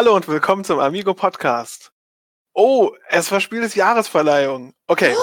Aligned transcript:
Hallo 0.00 0.16
und 0.16 0.28
willkommen 0.28 0.64
zum 0.64 0.78
Amigo 0.78 1.12
Podcast. 1.12 1.92
Oh, 2.54 2.92
es 3.10 3.30
war 3.30 3.38
Spiel 3.38 3.60
des 3.60 3.74
Jahresverleihung. 3.74 4.72
Okay. 4.86 5.14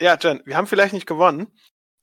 Ja, 0.00 0.16
Jen, 0.18 0.40
wir 0.46 0.56
haben 0.56 0.66
vielleicht 0.66 0.94
nicht 0.94 1.06
gewonnen, 1.06 1.52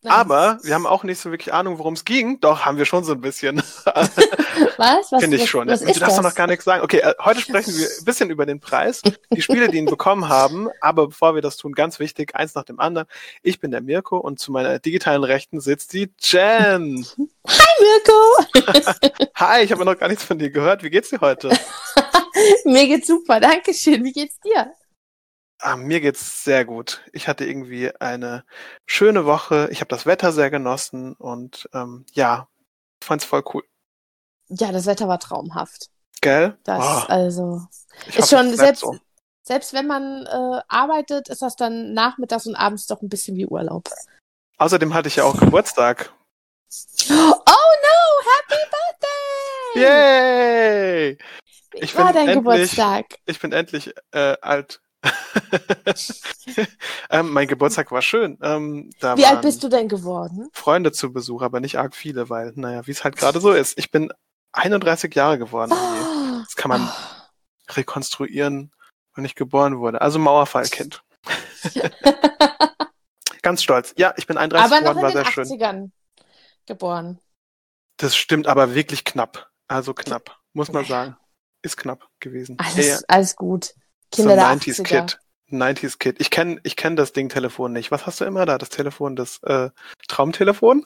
Nein. 0.01 0.13
aber 0.13 0.59
wir 0.63 0.75
haben 0.75 0.85
auch 0.87 1.03
nicht 1.03 1.19
so 1.19 1.29
wirklich 1.29 1.53
Ahnung, 1.53 1.77
worum 1.77 1.93
es 1.93 2.05
ging. 2.05 2.39
Doch, 2.39 2.65
haben 2.65 2.77
wir 2.77 2.85
schon 2.85 3.03
so 3.03 3.11
ein 3.11 3.19
bisschen. 3.19 3.57
was? 4.77 5.11
Was, 5.11 5.21
Finde 5.21 5.35
ich 5.35 5.43
was, 5.43 5.49
schon. 5.49 5.67
Was 5.67 5.81
du 5.81 5.87
ist 5.89 6.01
darfst 6.01 6.17
doch 6.17 6.23
das? 6.23 6.31
noch 6.31 6.37
gar 6.37 6.47
nichts 6.47 6.63
sagen. 6.63 6.83
Okay, 6.83 6.99
äh, 6.99 7.13
heute 7.19 7.41
sprechen 7.41 7.77
wir 7.77 7.85
ein 7.85 8.05
bisschen 8.05 8.29
über 8.29 8.45
den 8.45 8.61
Preis, 8.61 9.01
die 9.33 9.41
Spiele, 9.41 9.67
die 9.67 9.77
ihn 9.77 9.85
bekommen 9.87 10.29
haben. 10.29 10.69
Aber 10.79 11.07
bevor 11.07 11.35
wir 11.35 11.41
das 11.41 11.57
tun, 11.57 11.73
ganz 11.73 11.99
wichtig, 11.99 12.33
eins 12.33 12.55
nach 12.55 12.63
dem 12.63 12.79
anderen. 12.79 13.07
Ich 13.43 13.59
bin 13.59 13.71
der 13.71 13.81
Mirko 13.81 14.17
und 14.17 14.39
zu 14.39 14.53
meiner 14.53 14.79
digitalen 14.79 15.25
Rechten 15.25 15.59
sitzt 15.59 15.91
die 15.91 16.09
Jen. 16.21 17.05
Mirko! 17.15 18.71
Hi, 19.35 19.63
ich 19.63 19.71
habe 19.73 19.83
noch 19.83 19.97
gar 19.97 20.07
nichts 20.07 20.23
von 20.23 20.39
dir 20.39 20.49
gehört. 20.49 20.81
Wie 20.81 20.89
geht's 20.89 21.09
dir 21.09 21.19
heute? 21.19 21.49
Mir 22.63 22.87
geht's 22.87 23.07
super, 23.07 23.41
danke 23.41 23.73
schön. 23.73 24.01
Wie 24.05 24.13
geht's 24.13 24.39
dir? 24.39 24.71
Ah, 25.61 25.75
mir 25.75 25.99
geht's 25.99 26.43
sehr 26.45 26.63
gut. 26.63 27.01
Ich 27.11 27.27
hatte 27.27 27.45
irgendwie 27.45 27.93
eine 27.99 28.45
schöne 28.85 29.25
Woche. 29.25 29.67
Ich 29.71 29.81
habe 29.81 29.89
das 29.89 30.05
Wetter 30.05 30.31
sehr 30.31 30.49
genossen 30.49 31.13
und 31.15 31.69
ähm, 31.73 32.05
ja, 32.13 32.47
fand's 33.03 33.25
voll 33.25 33.43
cool. 33.53 33.63
Ja, 34.47 34.71
das 34.71 34.85
Wetter 34.85 35.07
war 35.07 35.19
traumhaft. 35.19 35.89
Gell? 36.21 36.57
Das, 36.63 36.79
Oh, 36.81 37.05
also, 37.07 37.61
ich 38.07 38.17
ist 38.17 38.31
hoffe, 38.31 38.37
schon 38.45 38.55
selbst, 38.55 38.79
so. 38.81 38.97
selbst 39.43 39.73
wenn 39.73 39.85
man 39.87 40.25
äh, 40.25 40.61
arbeitet, 40.69 41.27
ist 41.29 41.41
das 41.41 41.55
dann 41.57 41.93
nachmittags 41.93 42.47
und 42.47 42.55
abends 42.55 42.87
doch 42.87 43.01
ein 43.01 43.09
bisschen 43.09 43.35
wie 43.35 43.45
Urlaub. 43.45 43.89
Außerdem 44.57 44.93
hatte 44.93 45.07
ich 45.09 45.17
ja 45.17 45.23
auch 45.25 45.37
Geburtstag. 45.39 46.13
Oh 47.09 47.13
no! 47.13 47.39
Happy 48.47 48.61
Birthday! 49.73 49.81
Yay! 49.83 51.17
Wie 51.71 51.77
Ich 51.79 51.95
war 51.97 52.05
bin 52.07 52.13
dein 52.15 52.27
endlich- 52.29 52.35
Geburtstag? 52.37 53.05
Ich 53.25 53.39
bin 53.39 53.51
endlich 53.51 53.93
äh, 54.11 54.35
alt. 54.41 54.81
ähm, 57.09 57.31
mein 57.31 57.47
Geburtstag 57.47 57.91
war 57.91 58.01
schön. 58.01 58.37
Ähm, 58.41 58.89
Wie 59.15 59.25
alt 59.25 59.41
bist 59.41 59.63
du 59.63 59.69
denn 59.69 59.87
geworden? 59.87 60.49
Freunde 60.53 60.91
zu 60.91 61.13
Besuch, 61.13 61.41
aber 61.41 61.59
nicht 61.59 61.77
arg 61.79 61.95
viele, 61.95 62.29
weil, 62.29 62.51
naja, 62.55 62.85
wie 62.87 62.91
es 62.91 63.03
halt 63.03 63.15
gerade 63.15 63.39
so 63.39 63.51
ist. 63.51 63.77
Ich 63.77 63.91
bin 63.91 64.11
31 64.51 65.13
Jahre 65.15 65.37
geworden. 65.39 65.71
Oh, 65.73 66.41
Das 66.43 66.55
kann 66.55 66.69
man 66.69 66.89
rekonstruieren, 67.69 68.71
wann 69.15 69.25
ich 69.25 69.35
geboren 69.35 69.79
wurde. 69.79 70.01
Also 70.01 70.19
Mauerfallkind. 70.19 71.03
Ganz 73.41 73.63
stolz. 73.63 73.93
Ja, 73.97 74.13
ich 74.17 74.27
bin 74.27 74.37
31 74.37 74.65
Aber 74.71 74.81
noch 74.81 74.95
geworden, 74.95 74.97
in 74.97 75.03
war 75.03 75.11
den 75.23 75.33
sehr 75.33 75.45
schön. 75.45 75.59
80ern 75.59 75.91
geboren. 76.65 77.19
Das 77.97 78.15
stimmt 78.15 78.47
aber 78.47 78.75
wirklich 78.75 79.05
knapp. 79.05 79.49
Also 79.67 79.93
knapp, 79.93 80.37
muss 80.53 80.71
man 80.71 80.85
sagen. 80.85 81.15
Ist 81.61 81.77
knapp 81.77 82.07
gewesen. 82.19 82.57
Alles, 82.57 82.87
Ja, 82.87 82.99
alles 83.07 83.35
gut. 83.35 83.73
So 84.13 84.21
Kinder 84.23 84.35
der 84.35 84.45
90s 84.45 84.81
80er. 84.81 84.83
Kid. 84.83 85.19
90s 85.51 85.97
Kid. 85.97 86.15
Ich 86.19 86.29
kenne 86.29 86.59
ich 86.63 86.75
kenn 86.75 86.95
das 86.95 87.13
Ding 87.13 87.29
Telefon 87.29 87.73
nicht. 87.73 87.91
Was 87.91 88.05
hast 88.05 88.21
du 88.21 88.25
immer 88.25 88.45
da? 88.45 88.57
Das 88.57 88.69
Telefon, 88.69 89.15
das 89.15 89.39
äh, 89.43 89.69
Traumtelefon? 90.07 90.85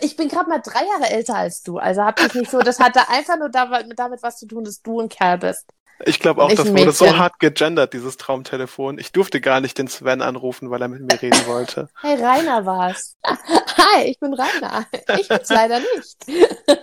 Ich 0.00 0.16
bin 0.16 0.28
gerade 0.28 0.48
mal 0.50 0.58
drei 0.58 0.84
Jahre 0.84 1.10
älter 1.10 1.36
als 1.36 1.62
du. 1.62 1.78
Also 1.78 2.02
hab 2.02 2.20
ich 2.20 2.34
nicht 2.34 2.50
so, 2.50 2.58
das 2.58 2.80
hatte 2.80 3.08
einfach 3.08 3.38
nur 3.38 3.50
damit, 3.50 3.86
damit 3.96 4.22
was 4.22 4.38
zu 4.38 4.46
tun, 4.46 4.64
dass 4.64 4.82
du 4.82 5.00
ein 5.00 5.08
Kerl 5.08 5.38
bist. 5.38 5.66
Ich 6.04 6.20
glaube 6.20 6.42
auch, 6.42 6.52
das 6.52 6.66
ein 6.66 6.76
wurde 6.76 6.92
so 6.92 7.16
hart 7.16 7.38
gegendert, 7.38 7.94
dieses 7.94 8.18
Traumtelefon. 8.18 8.98
Ich 8.98 9.12
durfte 9.12 9.40
gar 9.40 9.60
nicht 9.60 9.78
den 9.78 9.88
Sven 9.88 10.20
anrufen, 10.20 10.70
weil 10.70 10.82
er 10.82 10.88
mit 10.88 11.00
mir 11.00 11.22
reden 11.22 11.46
wollte. 11.46 11.88
Hey, 12.02 12.22
Rainer 12.22 12.66
war's. 12.66 13.16
Hi, 13.24 14.04
ich 14.04 14.18
bin 14.20 14.34
Rainer. 14.34 14.86
Ich 15.18 15.28
bin's 15.28 15.48
leider 15.48 15.80
nicht. 15.80 16.16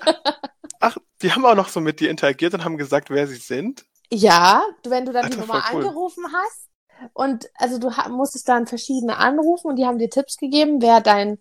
Ach, 0.80 0.98
die 1.22 1.32
haben 1.32 1.46
auch 1.46 1.56
noch 1.56 1.70
so 1.70 1.80
mit 1.80 2.00
dir 2.00 2.10
interagiert 2.10 2.54
und 2.54 2.66
haben 2.66 2.78
gesagt, 2.78 3.10
wer 3.10 3.28
sie 3.28 3.36
sind. 3.36 3.86
Ja, 4.14 4.64
wenn 4.84 5.06
du 5.06 5.12
dann 5.12 5.30
die 5.32 5.38
Alter, 5.38 5.48
Nummer 5.48 5.62
voll 5.64 5.80
cool. 5.82 5.86
angerufen 5.88 6.26
hast 6.34 6.70
und 7.14 7.50
also 7.56 7.80
du 7.80 7.90
musstest 8.10 8.48
dann 8.48 8.68
verschiedene 8.68 9.18
anrufen 9.18 9.68
und 9.68 9.76
die 9.78 9.86
haben 9.86 9.98
dir 9.98 10.10
Tipps 10.10 10.38
gegeben, 10.38 10.82
wer 10.82 11.02
dein 11.02 11.40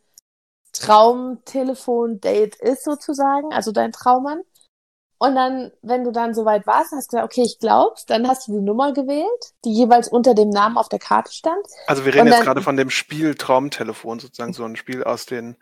Traumtelefon-Date 0.73 2.57
ist 2.57 2.85
sozusagen, 2.85 3.53
also 3.53 3.73
dein 3.73 3.93
Traummann. 3.93 4.41
Und 5.19 5.37
dann, 5.37 5.71
wenn 5.83 6.03
du 6.03 6.11
dann 6.11 6.35
soweit 6.35 6.67
warst, 6.67 6.91
hast 6.93 7.13
du 7.13 7.17
gesagt, 7.17 7.33
okay, 7.33 7.43
ich 7.45 7.61
glaub's, 7.61 8.07
dann 8.07 8.27
hast 8.27 8.49
du 8.49 8.53
die 8.55 8.61
Nummer 8.65 8.93
gewählt, 8.93 9.53
die 9.65 9.73
jeweils 9.73 10.09
unter 10.09 10.35
dem 10.35 10.49
Namen 10.49 10.77
auf 10.77 10.89
der 10.89 10.99
Karte 10.99 11.33
stand. 11.33 11.65
Also 11.87 12.05
wir 12.05 12.13
reden 12.13 12.23
Und 12.23 12.27
jetzt 12.29 12.39
dann- 12.39 12.45
gerade 12.47 12.63
von 12.63 12.77
dem 12.77 12.91
Spiel 12.91 13.37
Traumtelefon, 13.37 14.19
sozusagen 14.19 14.53
so 14.53 14.65
ein 14.65 14.75
Spiel 14.75 15.05
aus 15.05 15.27
den 15.27 15.57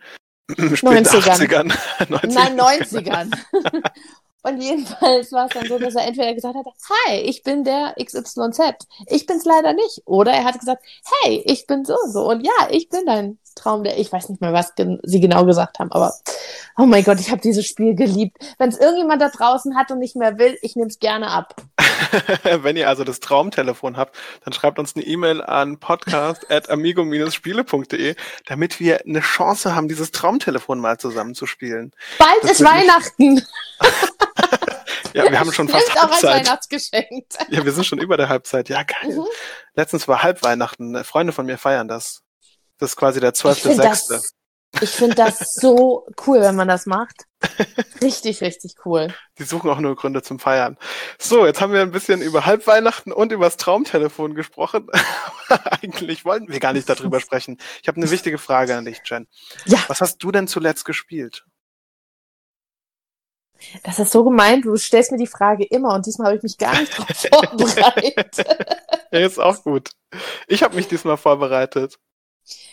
späten 0.50 1.04
90ern. 1.04 1.68
80ern. 1.68 1.72
90ern. 2.08 2.32
Nein, 2.32 2.58
90ern. 2.58 3.30
Und 4.42 4.60
jedenfalls 4.60 5.32
war 5.32 5.46
es 5.46 5.52
dann 5.52 5.66
so, 5.66 5.78
dass 5.78 5.94
er 5.94 6.06
entweder 6.06 6.34
gesagt 6.34 6.54
hat, 6.54 6.66
hi, 6.66 7.20
ich 7.20 7.42
bin 7.42 7.64
der 7.64 7.94
XYZ. 8.02 8.86
Ich 9.06 9.26
bin's 9.26 9.44
leider 9.44 9.74
nicht. 9.74 10.02
Oder 10.06 10.32
er 10.32 10.44
hat 10.44 10.58
gesagt, 10.58 10.82
hey, 11.22 11.42
ich 11.44 11.66
bin 11.66 11.84
so 11.84 11.94
und 12.02 12.12
so. 12.12 12.30
Und 12.30 12.44
ja, 12.44 12.68
ich 12.70 12.88
bin 12.88 13.04
dein 13.04 13.38
Traum, 13.54 13.84
der, 13.84 13.98
ich 13.98 14.10
weiß 14.10 14.30
nicht 14.30 14.40
mehr, 14.40 14.52
was 14.52 14.74
gen 14.74 14.98
sie 15.02 15.20
genau 15.20 15.44
gesagt 15.44 15.78
haben, 15.78 15.92
aber 15.92 16.14
oh 16.78 16.86
mein 16.86 17.04
Gott, 17.04 17.20
ich 17.20 17.30
habe 17.30 17.40
dieses 17.40 17.66
Spiel 17.66 17.94
geliebt. 17.94 18.38
Wenn 18.58 18.70
es 18.70 18.78
irgendjemand 18.78 19.20
da 19.20 19.28
draußen 19.28 19.76
hat 19.76 19.90
und 19.90 19.98
nicht 19.98 20.16
mehr 20.16 20.38
will, 20.38 20.56
ich 20.62 20.76
nehme 20.76 20.88
es 20.88 20.98
gerne 20.98 21.28
ab. 21.28 21.56
Wenn 22.62 22.76
ihr 22.76 22.88
also 22.88 23.04
das 23.04 23.20
Traumtelefon 23.20 23.96
habt, 23.96 24.16
dann 24.44 24.52
schreibt 24.54 24.78
uns 24.78 24.94
eine 24.96 25.04
E-Mail 25.04 25.42
an 25.42 25.78
podcast.amigo-spiele.de, 25.78 28.14
damit 28.46 28.80
wir 28.80 29.04
eine 29.04 29.20
Chance 29.20 29.74
haben, 29.74 29.88
dieses 29.88 30.12
Traumtelefon 30.12 30.80
mal 30.80 30.98
zusammenzuspielen. 30.98 31.92
Bald 32.18 32.42
Das 32.42 32.52
ist 32.52 32.64
Weihnachten. 32.64 33.42
Ja, 35.14 35.30
wir 35.30 35.40
haben 35.40 35.52
schon 35.52 35.68
fast 35.68 35.86
Nimmt 35.86 35.98
auch 35.98 36.02
als 36.04 36.22
Halbzeit. 36.22 36.46
Weihnachtsgeschenk. 36.46 37.26
Ja, 37.48 37.64
wir 37.64 37.72
sind 37.72 37.86
schon 37.86 37.98
über 37.98 38.16
der 38.16 38.28
Halbzeit. 38.28 38.68
Ja, 38.68 38.82
geil. 38.82 39.16
Mhm. 39.16 39.24
Letztens 39.74 40.08
war 40.08 40.22
Halbweihnachten. 40.22 41.02
Freunde 41.04 41.32
von 41.32 41.46
mir 41.46 41.58
feiern 41.58 41.88
das. 41.88 42.22
Das 42.78 42.90
ist 42.90 42.96
quasi 42.96 43.20
der 43.20 43.32
Ich 43.32 43.40
finde 43.40 43.82
12.6. 43.82 44.08
das, 44.08 44.34
ich 44.80 44.90
find 44.90 45.18
das 45.18 45.54
so 45.54 46.06
cool, 46.26 46.40
wenn 46.40 46.54
man 46.54 46.68
das 46.68 46.86
macht. 46.86 47.26
Richtig, 48.02 48.40
richtig 48.40 48.74
cool. 48.84 49.14
Die 49.38 49.44
suchen 49.44 49.68
auch 49.70 49.78
nur 49.78 49.96
Gründe 49.96 50.22
zum 50.22 50.38
Feiern. 50.38 50.76
So, 51.18 51.44
jetzt 51.44 51.60
haben 51.60 51.72
wir 51.72 51.80
ein 51.82 51.90
bisschen 51.90 52.22
über 52.22 52.46
Halbweihnachten 52.46 53.12
und 53.12 53.32
über 53.32 53.46
das 53.46 53.56
Traumtelefon 53.56 54.34
gesprochen. 54.34 54.86
Eigentlich 55.82 56.24
wollten 56.24 56.48
wir 56.48 56.60
gar 56.60 56.72
nicht 56.72 56.88
darüber 56.88 57.20
sprechen. 57.20 57.58
Ich 57.82 57.88
habe 57.88 57.96
eine 57.96 58.10
wichtige 58.10 58.38
Frage 58.38 58.76
an 58.76 58.84
dich, 58.84 59.00
Jen. 59.04 59.26
Ja. 59.66 59.78
Was 59.88 60.00
hast 60.00 60.18
du 60.18 60.30
denn 60.30 60.48
zuletzt 60.48 60.84
gespielt? 60.84 61.44
Das 63.82 63.98
ist 63.98 64.12
so 64.12 64.24
gemeint, 64.24 64.64
du 64.64 64.76
stellst 64.76 65.12
mir 65.12 65.18
die 65.18 65.26
Frage 65.26 65.64
immer 65.64 65.94
und 65.94 66.06
diesmal 66.06 66.28
habe 66.28 66.36
ich 66.36 66.42
mich 66.42 66.58
gar 66.58 66.78
nicht 66.78 66.96
drauf 66.96 67.06
vorbereitet. 67.32 68.36
Ja, 69.10 69.18
ist 69.18 69.38
auch 69.38 69.62
gut. 69.62 69.90
Ich 70.46 70.62
habe 70.62 70.76
mich 70.76 70.88
diesmal 70.88 71.16
vorbereitet. 71.16 71.98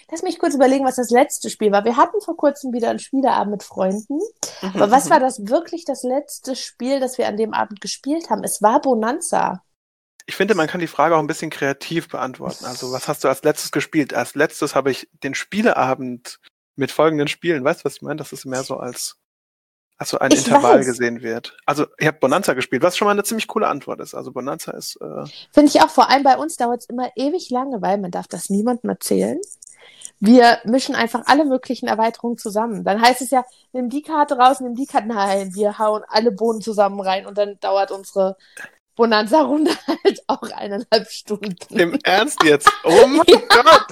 Lass 0.09 0.23
mich 0.23 0.39
kurz 0.39 0.55
überlegen, 0.55 0.85
was 0.85 0.95
das 0.95 1.09
letzte 1.09 1.49
Spiel 1.49 1.71
war. 1.71 1.83
Wir 1.83 1.97
hatten 1.97 2.21
vor 2.21 2.37
kurzem 2.37 2.71
wieder 2.71 2.89
einen 2.89 2.99
Spieleabend 2.99 3.51
mit 3.51 3.63
Freunden. 3.63 4.19
Aber 4.61 4.89
was 4.89 5.09
war 5.09 5.19
das 5.19 5.47
wirklich 5.47 5.83
das 5.83 6.03
letzte 6.03 6.55
Spiel, 6.55 7.01
das 7.01 7.17
wir 7.17 7.27
an 7.27 7.35
dem 7.35 7.53
Abend 7.53 7.81
gespielt 7.81 8.29
haben? 8.29 8.43
Es 8.43 8.61
war 8.61 8.81
Bonanza. 8.81 9.63
Ich 10.25 10.35
finde, 10.35 10.55
man 10.55 10.67
kann 10.67 10.79
die 10.79 10.87
Frage 10.87 11.15
auch 11.15 11.19
ein 11.19 11.27
bisschen 11.27 11.49
kreativ 11.49 12.07
beantworten. 12.07 12.65
Also, 12.65 12.91
was 12.91 13.07
hast 13.07 13.23
du 13.23 13.27
als 13.27 13.43
letztes 13.43 13.71
gespielt? 13.71 14.13
Als 14.13 14.35
letztes 14.35 14.75
habe 14.75 14.91
ich 14.91 15.09
den 15.23 15.35
Spieleabend 15.35 16.39
mit 16.75 16.91
folgenden 16.91 17.27
Spielen. 17.27 17.63
Weißt 17.63 17.81
du, 17.81 17.85
was 17.85 17.95
ich 17.95 18.01
meine? 18.01 18.17
Das 18.17 18.31
ist 18.31 18.45
mehr 18.45 18.63
so 18.63 18.77
als, 18.77 19.17
als 19.97 20.09
so 20.09 20.19
ein 20.19 20.31
Ich 20.31 20.39
Intervall 20.39 20.79
weiß. 20.79 20.85
gesehen 20.85 21.21
wird. 21.21 21.57
Also, 21.65 21.85
ich 21.97 22.07
habe 22.07 22.17
Bonanza 22.19 22.53
gespielt, 22.53 22.83
was 22.83 22.95
schon 22.97 23.05
mal 23.07 23.11
eine 23.11 23.23
ziemlich 23.23 23.47
coole 23.47 23.67
Antwort 23.67 23.99
ist. 23.99 24.13
Also, 24.15 24.31
Bonanza 24.31 24.71
ist, 24.73 24.97
äh, 25.01 25.25
Finde 25.51 25.71
ich 25.73 25.81
auch, 25.81 25.89
vor 25.89 26.09
allem 26.09 26.23
bei 26.23 26.37
uns 26.37 26.55
dauert 26.57 26.81
es 26.81 26.85
immer 26.89 27.09
ewig 27.15 27.49
lange, 27.49 27.81
weil 27.81 27.97
man 27.97 28.11
darf 28.11 28.27
das 28.27 28.49
niemandem 28.49 28.89
erzählen. 28.89 29.39
Wir 30.19 30.57
mischen 30.63 30.95
einfach 30.95 31.21
alle 31.27 31.45
möglichen 31.45 31.87
Erweiterungen 31.87 32.37
zusammen. 32.39 32.83
Dann 32.83 33.01
heißt 33.01 33.21
es 33.21 33.29
ja, 33.29 33.45
nimm 33.71 33.89
die 33.89 34.01
Karte 34.01 34.37
raus, 34.37 34.59
nimm 34.61 34.73
die 34.75 34.87
Karte. 34.87 35.07
Nein, 35.07 35.53
wir 35.53 35.77
hauen 35.77 36.03
alle 36.07 36.31
Bohnen 36.31 36.61
zusammen 36.61 36.99
rein 37.01 37.27
und 37.27 37.37
dann 37.37 37.59
dauert 37.59 37.91
unsere 37.91 38.35
Bonanza-Runde 38.95 39.71
halt 40.03 40.23
auch 40.25 40.41
eineinhalb 40.51 41.07
Stunden. 41.09 41.55
im 41.77 41.99
Ernst 42.03 42.41
jetzt. 42.43 42.67
Oh 42.83 43.05
mein 43.05 43.25
Gott! 43.27 43.85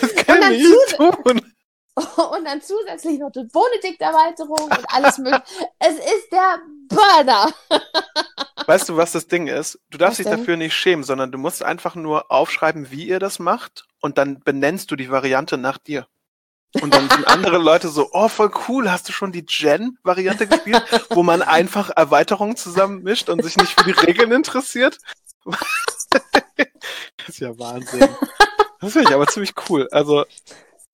Das 0.00 0.14
kann 0.24 0.52
ich 0.52 0.62
nicht 0.62 0.96
tun. 0.96 1.40
Und 2.16 2.44
dann 2.44 2.60
zusätzlich 2.60 3.18
noch 3.18 3.30
die 3.30 3.44
Bonedikt-Erweiterung 3.44 4.64
und 4.64 4.84
alles 4.88 5.16
mögliche. 5.16 5.42
Es 5.78 5.94
ist 5.94 6.30
der 6.30 6.58
Burner. 6.88 7.50
Weißt 8.66 8.88
du, 8.90 8.96
was 8.98 9.12
das 9.12 9.28
Ding 9.28 9.46
ist? 9.46 9.78
Du 9.90 9.96
darfst 9.96 10.18
Was 10.18 10.24
dich 10.24 10.26
denn? 10.26 10.40
dafür 10.40 10.56
nicht 10.56 10.74
schämen, 10.74 11.04
sondern 11.04 11.32
du 11.32 11.38
musst 11.38 11.62
einfach 11.62 11.94
nur 11.94 12.30
aufschreiben, 12.30 12.90
wie 12.90 13.06
ihr 13.08 13.18
das 13.18 13.38
macht 13.38 13.86
und 14.00 14.18
dann 14.18 14.40
benennst 14.40 14.90
du 14.90 14.96
die 14.96 15.10
Variante 15.10 15.56
nach 15.56 15.78
dir. 15.78 16.06
Und 16.82 16.92
dann 16.92 17.08
sind 17.08 17.26
andere 17.28 17.56
Leute 17.62 17.88
so, 17.88 18.10
oh, 18.12 18.28
voll 18.28 18.50
cool, 18.68 18.90
hast 18.90 19.08
du 19.08 19.12
schon 19.12 19.32
die 19.32 19.46
Gen-Variante 19.46 20.46
gespielt, 20.46 20.82
wo 21.10 21.22
man 21.22 21.40
einfach 21.40 21.90
Erweiterungen 21.96 22.56
zusammenmischt 22.56 23.30
und 23.30 23.42
sich 23.42 23.56
nicht 23.56 23.78
für 23.78 23.84
die 23.84 23.98
Regeln 23.98 24.32
interessiert? 24.32 24.98
das 25.44 27.28
ist 27.28 27.40
ja 27.40 27.58
Wahnsinn. 27.58 28.08
Das 28.80 28.92
finde 28.92 29.08
ich 29.08 29.14
aber 29.14 29.26
ziemlich 29.28 29.54
cool. 29.70 29.88
Also, 29.90 30.26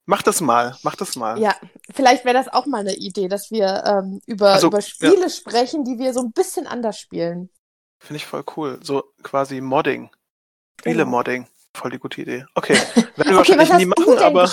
mach 0.07 0.23
das 0.23 0.41
mal, 0.41 0.77
mach 0.83 0.97
das 0.97 1.17
mal. 1.17 1.39
Ja, 1.41 1.55
vielleicht 1.93 2.25
wäre 2.25 2.35
das 2.35 2.49
auch 2.49 2.67
mal 2.67 2.81
eine 2.81 2.95
Idee, 2.97 3.29
dass 3.29 3.51
wir 3.51 3.85
ähm, 3.87 4.21
über, 4.27 4.51
Also, 4.53 4.69
über 4.69 4.81
Spiele 4.83 5.31
sprechen, 5.31 5.85
die 5.85 5.99
wir 5.99 6.13
so 6.13 6.21
ein 6.21 6.33
bisschen 6.33 6.67
anders 6.67 6.99
spielen. 6.99 7.51
Finde 8.01 8.17
ich 8.17 8.27
voll 8.27 8.45
cool. 8.57 8.81
So 8.83 9.05
quasi 9.23 9.61
Modding. 9.61 10.11
Viele 10.83 10.99
Genau. 11.05 11.11
Modding. 11.11 11.47
Voll 11.75 11.91
die 11.93 11.99
gute 11.99 12.21
Idee. 12.23 12.45
Okay. 12.55 12.75
Werden 12.95 13.13
wir 13.17 13.39
Okay, 13.41 13.57
wahrscheinlich 13.57 13.87
nie 13.87 13.87
machen, 13.87 14.19
aber 14.19 14.51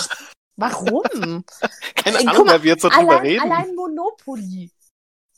Warum? 0.56 1.02
keine 1.94 2.18
Ey, 2.18 2.24
guck 2.24 2.34
Ahnung, 2.34 2.46
mal, 2.46 2.52
weil 2.54 2.62
wir 2.62 2.70
jetzt 2.72 2.82
so 2.82 2.88
drüber 2.88 3.12
allein, 3.12 3.22
reden. 3.22 3.40
allein 3.42 3.74
Monopoly. 3.74 4.70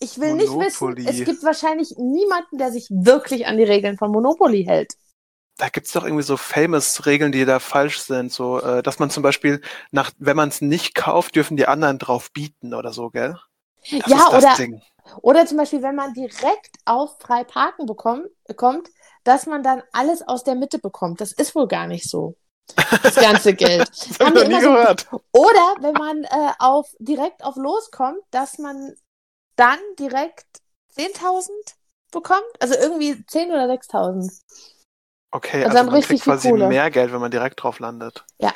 Ich 0.00 0.18
will 0.18 0.34
nicht 0.34 0.48
wissen, 0.48 0.84
Monopoly. 0.84 1.06
es 1.08 1.24
gibt 1.24 1.42
wahrscheinlich 1.44 1.94
niemanden, 1.96 2.58
der 2.58 2.72
sich 2.72 2.88
wirklich 2.90 3.46
an 3.46 3.56
die 3.56 3.62
Regeln 3.62 3.96
von 3.98 4.10
Monopoly 4.10 4.64
hält. 4.64 4.94
Da 5.62 5.68
gibt's 5.68 5.92
doch 5.92 6.02
irgendwie 6.02 6.24
so 6.24 6.36
famous 6.36 7.06
Regeln, 7.06 7.30
die 7.30 7.44
da 7.44 7.60
falsch 7.60 8.00
sind. 8.00 8.32
So, 8.32 8.60
äh, 8.60 8.82
dass 8.82 8.98
man 8.98 9.10
zum 9.10 9.22
Beispiel 9.22 9.60
nach, 9.92 10.10
wenn 10.18 10.36
man 10.36 10.48
es 10.48 10.60
nicht 10.60 10.96
kauft, 10.96 11.36
dürfen 11.36 11.56
die 11.56 11.68
anderen 11.68 12.00
drauf 12.00 12.32
bieten 12.32 12.74
oder 12.74 12.92
so, 12.92 13.10
gell? 13.10 13.38
Das 13.88 14.10
ja, 14.10 14.28
oder, 14.36 14.56
Ding. 14.56 14.82
oder 15.20 15.46
zum 15.46 15.58
Beispiel, 15.58 15.80
wenn 15.84 15.94
man 15.94 16.14
direkt 16.14 16.78
auf 16.84 17.16
frei 17.20 17.44
parken 17.44 17.86
bekommt, 17.86 18.26
kommt, 18.56 18.88
dass 19.22 19.46
man 19.46 19.62
dann 19.62 19.84
alles 19.92 20.26
aus 20.26 20.42
der 20.42 20.56
Mitte 20.56 20.80
bekommt. 20.80 21.20
Das 21.20 21.30
ist 21.30 21.54
wohl 21.54 21.68
gar 21.68 21.86
nicht 21.86 22.10
so. 22.10 22.34
Das 23.04 23.14
ganze 23.14 23.54
Geld. 23.54 23.88
Das 23.88 24.18
hab 24.18 24.26
Haben 24.26 24.34
die 24.34 24.48
nie 24.56 24.60
so- 24.62 24.72
gehört. 24.72 25.06
Oder 25.30 25.76
wenn 25.78 25.94
man 25.94 26.24
äh, 26.24 26.52
auf, 26.58 26.88
direkt 26.98 27.44
auf 27.44 27.54
loskommt, 27.54 28.18
dass 28.32 28.58
man 28.58 28.96
dann 29.54 29.78
direkt 29.96 30.46
10.000 30.96 31.50
bekommt. 32.10 32.42
Also 32.58 32.74
irgendwie 32.74 33.24
10 33.26 33.50
oder 33.52 33.66
6.000. 33.66 34.28
Okay, 35.32 35.64
Also 35.64 35.78
also, 35.78 35.90
man 35.90 36.02
kriegt 36.02 36.22
quasi 36.22 36.50
Kohle. 36.50 36.68
mehr 36.68 36.90
Geld, 36.90 37.12
wenn 37.12 37.20
man 37.20 37.30
direkt 37.30 37.62
drauf 37.62 37.78
landet. 37.78 38.24
Ja. 38.38 38.52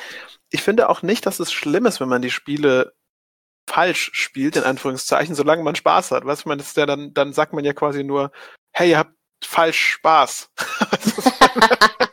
Ich 0.49 0.61
finde 0.61 0.89
auch 0.89 1.01
nicht, 1.01 1.25
dass 1.25 1.39
es 1.39 1.51
schlimm 1.51 1.85
ist, 1.85 1.99
wenn 1.99 2.09
man 2.09 2.21
die 2.21 2.31
Spiele 2.31 2.93
falsch 3.69 4.11
spielt, 4.13 4.55
in 4.55 4.63
Anführungszeichen, 4.63 5.35
solange 5.35 5.63
man 5.63 5.75
Spaß 5.75 6.11
hat. 6.11 6.23
Weißt 6.23 6.45
du, 6.45 6.55
das 6.55 6.67
ist 6.67 6.77
ja 6.77 6.85
dann, 6.85 7.13
dann 7.13 7.33
sagt 7.33 7.51
man 7.53 7.65
ja 7.65 7.73
quasi 7.73 8.03
nur, 8.03 8.31
hey, 8.71 8.91
ihr 8.91 8.99
habt 8.99 9.13
falsch 9.43 9.79
Spaß. 9.79 10.49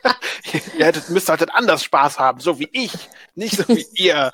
ihr 0.77 0.85
hättet, 0.85 1.09
müsst 1.09 1.29
halt 1.29 1.53
anders 1.53 1.83
Spaß 1.83 2.19
haben, 2.19 2.39
so 2.39 2.59
wie 2.59 2.69
ich, 2.71 2.93
nicht 3.35 3.57
so 3.57 3.67
wie 3.67 3.85
ihr. 3.93 4.31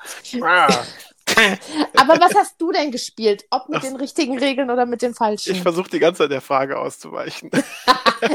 Aber 1.96 2.20
was 2.20 2.34
hast 2.34 2.60
du 2.60 2.72
denn 2.72 2.90
gespielt? 2.90 3.44
Ob 3.50 3.68
mit 3.68 3.82
den 3.82 3.96
richtigen 3.96 4.38
Regeln 4.38 4.70
oder 4.70 4.86
mit 4.86 5.02
den 5.02 5.14
falschen? 5.14 5.52
Ich 5.52 5.62
versuche 5.62 5.90
die 5.90 5.98
ganze 5.98 6.22
Zeit 6.24 6.30
der 6.30 6.40
Frage 6.40 6.78
auszuweichen. 6.78 7.50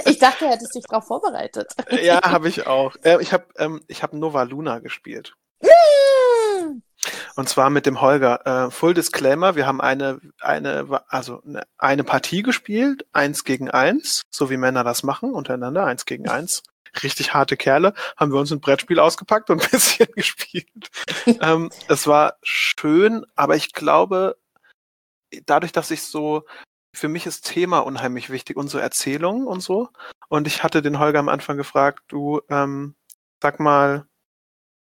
Ich 0.03 0.19
dachte, 0.19 0.43
du 0.43 0.51
hättest 0.51 0.75
dich 0.75 0.83
darauf 0.83 1.07
vorbereitet. 1.07 1.71
ja, 2.01 2.21
habe 2.21 2.49
ich 2.49 2.67
auch. 2.67 2.97
Äh, 3.03 3.21
ich 3.21 3.31
habe 3.31 3.45
ähm, 3.57 3.81
ich 3.87 4.03
hab 4.03 4.11
Nova 4.11 4.43
Luna 4.43 4.79
gespielt. 4.79 5.33
Und 7.35 7.47
zwar 7.47 7.69
mit 7.69 7.85
dem 7.85 8.01
Holger. 8.01 8.65
Äh, 8.65 8.71
Full 8.71 8.93
Disclaimer, 8.93 9.55
wir 9.55 9.65
haben 9.67 9.79
eine, 9.79 10.19
eine, 10.41 11.03
also 11.07 11.41
eine, 11.45 11.63
eine 11.77 12.03
Partie 12.03 12.41
gespielt, 12.41 13.05
eins 13.13 13.43
gegen 13.43 13.69
eins, 13.69 14.23
so 14.29 14.49
wie 14.49 14.57
Männer 14.57 14.83
das 14.83 15.03
machen, 15.03 15.33
untereinander, 15.33 15.85
eins 15.85 16.05
gegen 16.05 16.27
eins. 16.27 16.63
Richtig 17.03 17.33
harte 17.33 17.57
Kerle, 17.57 17.93
haben 18.15 18.31
wir 18.31 18.39
uns 18.39 18.51
ein 18.51 18.61
Brettspiel 18.61 18.99
ausgepackt 18.99 19.49
und 19.49 19.61
ein 19.61 19.69
bisschen 19.71 20.07
gespielt. 20.15 20.89
ähm, 21.41 21.69
es 21.87 22.07
war 22.07 22.37
schön, 22.43 23.25
aber 23.35 23.55
ich 23.55 23.73
glaube, 23.73 24.37
dadurch, 25.45 25.71
dass 25.71 25.91
ich 25.91 26.03
so, 26.03 26.45
für 26.93 27.07
mich 27.07 27.25
ist 27.25 27.45
Thema 27.45 27.79
unheimlich 27.79 28.29
wichtig, 28.29 28.57
unsere 28.57 28.81
Erzählung 28.81 29.45
und 29.45 29.61
so. 29.61 29.89
Und 30.29 30.47
ich 30.47 30.63
hatte 30.63 30.81
den 30.81 30.99
Holger 30.99 31.19
am 31.19 31.29
Anfang 31.29 31.57
gefragt, 31.57 32.03
du, 32.07 32.41
ähm, 32.49 32.95
sag 33.41 33.59
mal, 33.59 34.07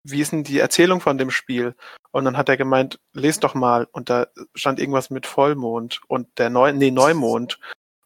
wie 0.05 0.20
ist 0.20 0.32
denn 0.32 0.44
die 0.44 0.58
Erzählung 0.58 1.00
von 1.00 1.19
dem 1.19 1.31
Spiel? 1.31 1.75
Und 2.11 2.25
dann 2.25 2.37
hat 2.37 2.49
er 2.49 2.56
gemeint, 2.56 3.00
les 3.12 3.41
doch 3.41 3.55
mal. 3.55 3.87
Und 3.93 4.11
da 4.11 4.29
stand 4.55 4.79
irgendwas 4.79 5.11
mit 5.11 5.26
Vollmond 5.26 6.00
und 6.08 6.38
der 6.38 6.50
Neu 6.50 6.73
nee, 6.73 6.91
Neumond. 6.91 7.58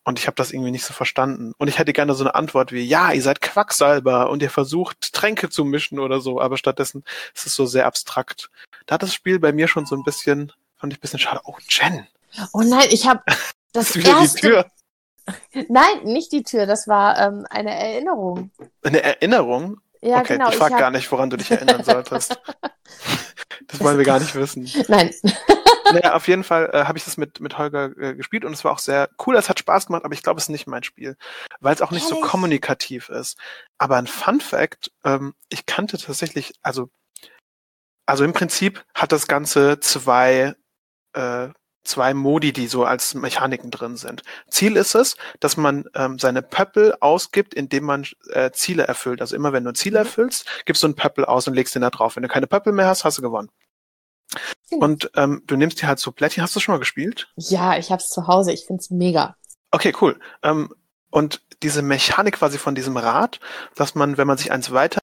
Und 0.04 0.18
ich 0.18 0.26
habe 0.26 0.34
das 0.34 0.50
irgendwie 0.52 0.72
nicht 0.72 0.84
so 0.84 0.92
verstanden. 0.92 1.52
Und 1.58 1.68
ich 1.68 1.78
hätte 1.78 1.92
gerne 1.92 2.14
so 2.14 2.24
eine 2.24 2.34
Antwort 2.34 2.72
wie, 2.72 2.82
ja, 2.82 3.12
ihr 3.12 3.22
seid 3.22 3.40
Quacksalber 3.40 4.30
und 4.30 4.42
ihr 4.42 4.50
versucht 4.50 5.12
Tränke 5.12 5.48
zu 5.48 5.64
mischen 5.64 5.98
oder 6.00 6.20
so, 6.20 6.40
aber 6.40 6.56
stattdessen 6.56 7.04
ist 7.34 7.46
es 7.46 7.54
so 7.54 7.66
sehr 7.66 7.86
abstrakt. 7.86 8.50
Da 8.86 8.94
hat 8.94 9.02
das 9.04 9.14
Spiel 9.14 9.38
bei 9.38 9.52
mir 9.52 9.68
schon 9.68 9.86
so 9.86 9.94
ein 9.94 10.02
bisschen, 10.02 10.52
fand 10.76 10.92
ich 10.92 10.98
ein 10.98 11.02
bisschen 11.02 11.20
schade. 11.20 11.40
Oh, 11.44 11.54
Jen, 11.68 12.06
Oh 12.52 12.62
nein, 12.62 12.88
ich 12.90 13.06
habe 13.06 13.22
das 13.72 13.90
ist 13.90 13.96
wieder 13.96 14.18
erste. 14.20 14.40
die 14.40 14.46
Tür. 14.48 14.66
Nein, 15.68 16.02
nicht 16.04 16.32
die 16.32 16.42
Tür. 16.42 16.66
Das 16.66 16.88
war 16.88 17.16
ähm, 17.18 17.46
eine 17.48 17.72
Erinnerung. 17.72 18.50
Eine 18.82 19.02
Erinnerung? 19.02 19.78
Ja, 20.00 20.18
okay, 20.18 20.32
genau. 20.36 20.48
ich 20.50 20.56
frage 20.56 20.74
hab- 20.74 20.80
gar 20.80 20.90
nicht, 20.90 21.12
woran 21.12 21.30
du 21.30 21.36
dich 21.36 21.48
erinnern 21.52 21.84
solltest. 21.84 22.40
das 23.68 23.80
wollen 23.80 23.98
wir 23.98 24.04
gar 24.04 24.18
nicht 24.18 24.34
wissen. 24.34 24.68
Nein. 24.88 25.12
Naja, 25.92 26.14
auf 26.14 26.28
jeden 26.28 26.44
Fall 26.44 26.70
äh, 26.72 26.84
habe 26.84 26.98
ich 26.98 27.04
das 27.04 27.16
mit, 27.16 27.40
mit 27.40 27.58
Holger 27.58 27.96
äh, 27.98 28.14
gespielt 28.14 28.44
und 28.44 28.52
es 28.52 28.64
war 28.64 28.72
auch 28.72 28.78
sehr 28.78 29.08
cool, 29.26 29.36
es 29.36 29.48
hat 29.48 29.58
Spaß 29.58 29.86
gemacht, 29.86 30.04
aber 30.04 30.14
ich 30.14 30.22
glaube, 30.22 30.38
es 30.38 30.44
ist 30.44 30.50
nicht 30.50 30.66
mein 30.66 30.82
Spiel, 30.82 31.16
weil 31.60 31.74
es 31.74 31.82
auch 31.82 31.90
nicht 31.90 32.06
so 32.06 32.20
kommunikativ 32.20 33.08
ist. 33.08 33.38
Aber 33.78 33.96
ein 33.96 34.06
Fun 34.06 34.40
Fact, 34.40 34.90
ähm, 35.04 35.34
ich 35.48 35.66
kannte 35.66 35.98
tatsächlich, 35.98 36.52
also, 36.62 36.90
also 38.06 38.24
im 38.24 38.32
Prinzip 38.32 38.84
hat 38.94 39.12
das 39.12 39.26
Ganze 39.28 39.80
zwei, 39.80 40.54
äh, 41.14 41.48
zwei 41.84 42.14
Modi, 42.14 42.52
die 42.52 42.68
so 42.68 42.84
als 42.84 43.14
Mechaniken 43.14 43.70
drin 43.70 43.96
sind. 43.96 44.22
Ziel 44.48 44.76
ist 44.76 44.94
es, 44.94 45.16
dass 45.40 45.56
man 45.56 45.84
ähm, 45.94 46.18
seine 46.18 46.42
Pöppel 46.42 46.94
ausgibt, 47.00 47.54
indem 47.54 47.84
man 47.84 48.06
äh, 48.30 48.50
Ziele 48.52 48.84
erfüllt. 48.84 49.20
Also 49.20 49.34
immer 49.36 49.52
wenn 49.52 49.64
du 49.64 49.70
ein 49.70 49.74
Ziel 49.74 49.92
Mhm. 49.92 49.98
erfüllst, 49.98 50.46
gibst 50.64 50.82
du 50.82 50.86
einen 50.88 50.94
Pöppel 50.96 51.24
aus 51.24 51.48
und 51.48 51.54
legst 51.54 51.74
den 51.74 51.82
da 51.82 51.90
drauf. 51.90 52.16
Wenn 52.16 52.22
du 52.22 52.28
keine 52.28 52.46
Pöppel 52.46 52.72
mehr 52.72 52.86
hast, 52.86 53.04
hast 53.04 53.18
du 53.18 53.22
gewonnen. 53.22 53.50
Genau. 54.72 54.84
Und 54.84 55.10
ähm, 55.16 55.42
du 55.46 55.56
nimmst 55.56 55.80
dir 55.82 55.86
halt 55.86 55.98
so 55.98 56.12
Plättchen. 56.12 56.42
Hast 56.42 56.56
du 56.56 56.60
schon 56.60 56.74
mal 56.74 56.78
gespielt? 56.78 57.28
Ja, 57.36 57.76
ich 57.76 57.90
hab's 57.90 58.08
zu 58.08 58.26
Hause. 58.26 58.52
Ich 58.52 58.64
find's 58.66 58.90
mega. 58.90 59.36
Okay, 59.70 59.92
cool. 60.00 60.18
Ähm, 60.42 60.72
und 61.10 61.42
diese 61.62 61.82
Mechanik 61.82 62.36
quasi 62.36 62.58
von 62.58 62.74
diesem 62.74 62.96
Rad, 62.96 63.38
dass 63.76 63.94
man, 63.94 64.16
wenn 64.16 64.26
man 64.26 64.38
sich 64.38 64.50
eins 64.50 64.72
weiter 64.72 65.00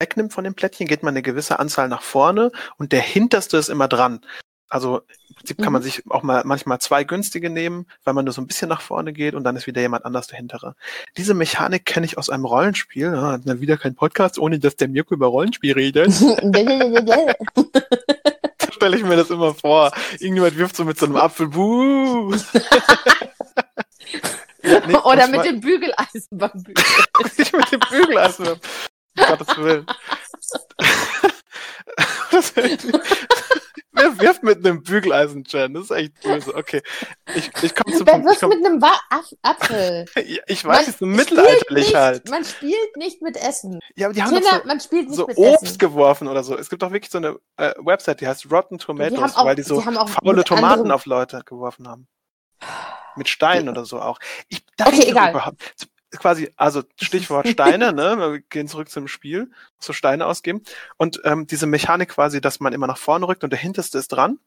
wegnimmt 0.00 0.32
von 0.32 0.44
dem 0.44 0.54
Plättchen, 0.54 0.88
geht 0.88 1.02
man 1.02 1.14
eine 1.14 1.22
gewisse 1.22 1.58
Anzahl 1.60 1.88
nach 1.88 2.02
vorne 2.02 2.50
und 2.76 2.92
der 2.92 3.00
hinterste 3.00 3.56
ist 3.56 3.68
immer 3.68 3.88
dran. 3.88 4.20
Also 4.68 5.02
im 5.28 5.34
Prinzip 5.36 5.62
kann 5.62 5.72
man 5.72 5.82
Mhm. 5.82 5.84
sich 5.84 6.02
auch 6.10 6.24
mal 6.24 6.42
manchmal 6.44 6.80
zwei 6.80 7.04
günstige 7.04 7.48
nehmen, 7.48 7.86
weil 8.02 8.14
man 8.14 8.24
nur 8.24 8.34
so 8.34 8.40
ein 8.40 8.48
bisschen 8.48 8.68
nach 8.68 8.80
vorne 8.80 9.12
geht 9.12 9.34
und 9.34 9.44
dann 9.44 9.54
ist 9.54 9.68
wieder 9.68 9.80
jemand 9.80 10.04
anders 10.04 10.26
der 10.26 10.38
hintere. 10.38 10.74
Diese 11.16 11.34
Mechanik 11.34 11.84
kenne 11.84 12.06
ich 12.06 12.18
aus 12.18 12.28
einem 12.28 12.44
Rollenspiel. 12.44 13.12
Ja, 13.14 13.38
dann 13.38 13.60
wieder 13.60 13.76
kein 13.76 13.94
Podcast, 13.94 14.38
ohne 14.38 14.58
dass 14.58 14.74
der 14.74 14.88
Mirko 14.88 15.14
über 15.14 15.28
Rollenspiel 15.28 15.74
redet. 15.74 16.08
Stelle 18.84 18.98
ich 18.98 19.04
mir 19.04 19.16
das 19.16 19.30
immer 19.30 19.54
vor. 19.54 19.92
Irgendjemand 20.18 20.58
wirft 20.58 20.76
so 20.76 20.84
mit 20.84 20.98
so 20.98 21.06
einem 21.06 21.16
Apfel. 21.16 21.48
Buh. 21.48 22.36
Nee, 24.62 24.96
Oder 24.96 25.28
mit 25.28 25.44
dem 25.44 25.60
Bügeleisen 25.60 26.38
beim 26.38 26.50
Bügeln. 26.54 26.86
nicht 27.36 27.52
mit 27.54 27.70
dem 27.72 27.80
Bügeleisen. 27.80 28.48
Um 28.48 28.58
Gottes 29.16 29.56
Willen. 29.58 29.86
Das- 32.30 32.52
Wer 33.94 34.18
wirft 34.18 34.42
mit 34.42 34.58
einem 34.66 34.82
Bügeleisen, 34.82 35.44
Jen? 35.46 35.72
Das 35.74 35.84
ist 35.84 35.90
echt 35.92 36.20
böse. 36.20 36.54
Okay. 36.54 36.82
Ich, 37.34 37.50
ich 37.62 37.74
komme 37.74 37.96
zu 37.96 38.04
Wer 38.04 38.12
Punkt. 38.14 38.26
Wirft 38.28 38.40
komm, 38.40 38.48
mit 38.50 38.66
einem 38.66 38.82
Wa 38.82 38.92
Ap 39.10 39.24
Apfel? 39.42 40.04
Ich 40.46 40.64
weiß, 40.64 40.82
es 40.82 40.88
ist 40.88 40.98
so 40.98 41.04
spielt 41.06 41.16
mittelalterlich 41.16 41.86
nicht, 41.86 41.94
halt. 41.94 42.28
Man 42.28 42.44
spielt 42.44 42.96
nicht 42.96 43.22
mit 43.22 43.36
Essen. 43.36 43.78
Ja, 43.96 44.06
aber 44.08 44.14
die 44.14 44.22
haben 44.22 44.32
Kinder, 44.34 44.60
so, 44.62 44.66
man 44.68 44.80
spielt 44.80 45.08
nicht 45.08 45.16
so 45.16 45.26
mit 45.26 45.38
Obst 45.38 45.62
Essen. 45.62 45.78
geworfen 45.78 46.28
oder 46.28 46.42
so. 46.42 46.56
Es 46.58 46.68
gibt 46.68 46.82
doch 46.82 46.90
wirklich 46.92 47.10
so 47.12 47.18
eine 47.18 47.36
äh, 47.56 47.72
Website, 47.78 48.20
die 48.20 48.26
heißt 48.26 48.50
Rotten 48.50 48.78
Tomatoes, 48.78 49.20
haben 49.20 49.32
auch- 49.36 49.44
weil 49.46 49.54
die 49.56 49.62
so 49.62 49.80
die 49.80 49.82
faule 49.84 50.44
Tomaten 50.44 50.64
anderen- 50.80 50.90
auf 50.92 51.06
Leute 51.06 51.42
geworfen 51.44 51.88
haben. 51.88 52.08
Mit 53.16 53.28
Steinen 53.28 53.68
oder 53.68 53.84
so 53.84 54.00
auch. 54.00 54.18
Ich, 54.48 54.64
Okay, 54.80 55.04
egal. 55.10 55.30
Überhaupt, 55.30 55.62
quasi, 56.18 56.50
also 56.56 56.82
Stichwort 57.00 57.48
Steine, 57.48 57.92
ne? 57.92 58.16
Wir 58.18 58.40
gehen 58.40 58.68
zurück 58.68 58.88
zum 58.90 59.08
Spiel, 59.08 59.50
so 59.78 59.92
Steine 59.92 60.26
ausgeben. 60.26 60.62
Und 60.96 61.20
ähm, 61.24 61.46
diese 61.46 61.66
Mechanik 61.66 62.10
quasi, 62.10 62.40
dass 62.40 62.60
man 62.60 62.72
immer 62.72 62.86
nach 62.86 62.98
vorne 62.98 63.26
rückt 63.26 63.44
und 63.44 63.50
der 63.50 63.58
hinterste 63.58 63.98
ist 63.98 64.08
dran, 64.08 64.38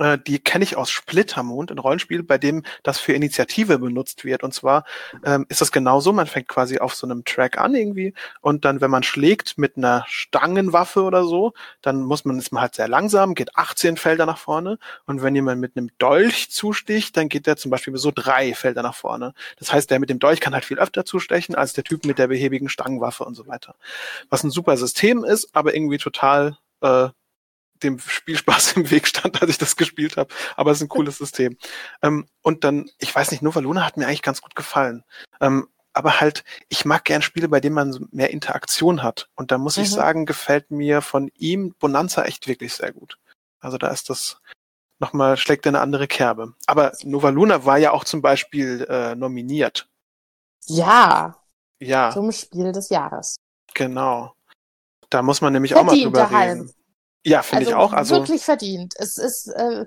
äh, 0.00 0.18
die 0.18 0.38
kenne 0.38 0.64
ich 0.64 0.76
aus 0.76 0.90
Splittermond, 0.90 1.70
ein 1.70 1.78
Rollenspiel, 1.78 2.22
bei 2.22 2.38
dem 2.38 2.64
das 2.82 2.98
für 2.98 3.12
Initiative 3.12 3.78
benutzt 3.78 4.24
wird. 4.24 4.42
Und 4.42 4.52
zwar 4.52 4.84
ähm, 5.24 5.46
ist 5.48 5.60
das 5.60 5.70
genauso, 5.70 6.12
man 6.12 6.26
fängt 6.26 6.48
quasi 6.48 6.78
auf 6.78 6.94
so 6.94 7.06
einem 7.06 7.24
Track 7.24 7.58
an 7.58 7.74
irgendwie 7.74 8.14
und 8.40 8.64
dann, 8.64 8.80
wenn 8.80 8.90
man 8.90 9.02
schlägt 9.02 9.58
mit 9.58 9.76
einer 9.76 10.04
Stangenwaffe 10.08 11.02
oder 11.02 11.24
so, 11.24 11.52
dann 11.82 12.02
muss 12.02 12.24
man, 12.24 12.38
ist 12.38 12.52
man 12.52 12.62
halt 12.62 12.74
sehr 12.74 12.88
langsam, 12.88 13.34
geht 13.34 13.54
18 13.56 13.96
Felder 13.96 14.26
nach 14.26 14.38
vorne 14.38 14.78
und 15.04 15.22
wenn 15.22 15.34
jemand 15.34 15.60
mit 15.60 15.76
einem 15.76 15.90
Dolch 15.98 16.50
zusticht, 16.50 17.16
dann 17.16 17.28
geht 17.28 17.46
der 17.46 17.56
zum 17.56 17.70
Beispiel 17.70 17.96
so 17.98 18.10
drei 18.14 18.54
Felder 18.54 18.82
nach 18.82 18.94
vorne. 18.94 19.34
Das 19.58 19.72
heißt, 19.72 19.90
der 19.90 20.00
mit 20.00 20.08
dem 20.08 20.18
Dolch 20.18 20.40
kann 20.40 20.54
halt 20.54 20.64
viel 20.64 20.78
öfter 20.78 21.04
zustechen 21.04 21.54
als 21.54 21.74
der 21.74 21.84
Typ 21.84 22.06
mit 22.06 22.18
der 22.18 22.28
behäbigen 22.28 22.70
Stangenwaffe 22.70 23.24
und 23.24 23.34
so 23.34 23.46
weiter. 23.46 23.74
Was 24.30 24.42
ein 24.44 24.50
super 24.50 24.76
System 24.78 25.24
ist, 25.24 25.50
aber 25.52 25.74
irgendwie 25.74 25.98
total 25.98 26.56
äh, 26.80 27.08
dem 27.82 27.98
Spielspaß 27.98 28.72
im 28.76 28.90
Weg 28.90 29.06
stand, 29.06 29.40
als 29.42 29.50
ich 29.50 29.58
das 29.58 29.76
gespielt 29.76 30.16
habe. 30.16 30.32
Aber 30.56 30.70
es 30.70 30.78
ist 30.78 30.82
ein 30.84 30.88
cooles 30.88 31.18
System. 31.18 31.56
Ähm, 32.02 32.26
und 32.42 32.64
dann, 32.64 32.90
ich 32.98 33.14
weiß 33.14 33.30
nicht, 33.30 33.42
Nova 33.42 33.60
Luna 33.60 33.84
hat 33.84 33.96
mir 33.96 34.06
eigentlich 34.06 34.22
ganz 34.22 34.40
gut 34.42 34.54
gefallen. 34.54 35.04
Ähm, 35.40 35.68
aber 35.92 36.20
halt, 36.20 36.44
ich 36.68 36.84
mag 36.84 37.04
gern 37.04 37.20
Spiele, 37.22 37.48
bei 37.48 37.58
denen 37.60 37.74
man 37.74 38.08
mehr 38.12 38.30
Interaktion 38.30 39.02
hat. 39.02 39.28
Und 39.34 39.50
da 39.50 39.58
muss 39.58 39.76
ich 39.76 39.90
Mhm. 39.90 39.94
sagen, 39.94 40.26
gefällt 40.26 40.70
mir 40.70 41.02
von 41.02 41.30
ihm 41.36 41.74
Bonanza 41.80 42.22
echt 42.24 42.46
wirklich 42.46 42.74
sehr 42.74 42.92
gut. 42.92 43.18
Also 43.60 43.76
da 43.76 43.88
ist 43.88 44.08
das 44.08 44.40
nochmal, 45.00 45.36
schlägt 45.36 45.66
er 45.66 45.70
eine 45.70 45.80
andere 45.80 46.06
Kerbe. 46.06 46.54
Aber 46.66 46.92
Nova 47.02 47.30
Luna 47.30 47.64
war 47.64 47.78
ja 47.78 47.90
auch 47.90 48.04
zum 48.04 48.22
Beispiel 48.22 48.86
äh, 48.88 49.14
nominiert. 49.16 49.88
Ja, 50.66 51.36
Ja, 51.80 52.10
zum 52.12 52.30
Spiel 52.32 52.70
des 52.72 52.90
Jahres. 52.90 53.36
genau. 53.74 54.34
Da 55.08 55.22
muss 55.22 55.40
man 55.40 55.52
nämlich 55.52 55.74
auch 55.74 55.82
mal 55.82 56.00
drüber 56.00 56.30
Halm. 56.30 56.60
reden. 56.60 56.72
Ja, 57.24 57.42
finde 57.42 57.64
ich 57.64 57.74
auch. 57.74 57.92
Also, 57.92 58.16
wirklich 58.16 58.44
verdient. 58.44 58.94
Es 58.96 59.18
ist, 59.18 59.48
äh, 59.48 59.86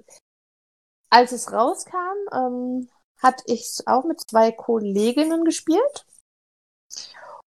als 1.10 1.32
es 1.32 1.52
rauskam, 1.52 1.98
ähm, 2.32 2.90
hatte 3.22 3.44
ich 3.48 3.62
es 3.62 3.88
auch 3.88 4.04
mit 4.04 4.20
zwei 4.30 4.52
Kolleginnen 4.52 5.44
gespielt 5.46 6.06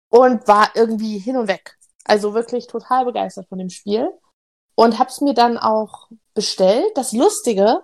und 0.08 0.46
war 0.48 0.70
irgendwie 0.74 1.18
hin 1.18 1.36
und 1.36 1.48
weg. 1.48 1.76
Also 2.04 2.34
wirklich 2.34 2.68
total 2.68 3.04
begeistert 3.04 3.48
von 3.48 3.58
dem 3.58 3.68
Spiel 3.70 4.10
und 4.76 4.98
habe 4.98 5.10
es 5.10 5.20
mir 5.20 5.34
dann 5.34 5.58
auch 5.58 6.08
bestellt. 6.34 6.92
Das 6.94 7.12
Lustige, 7.12 7.82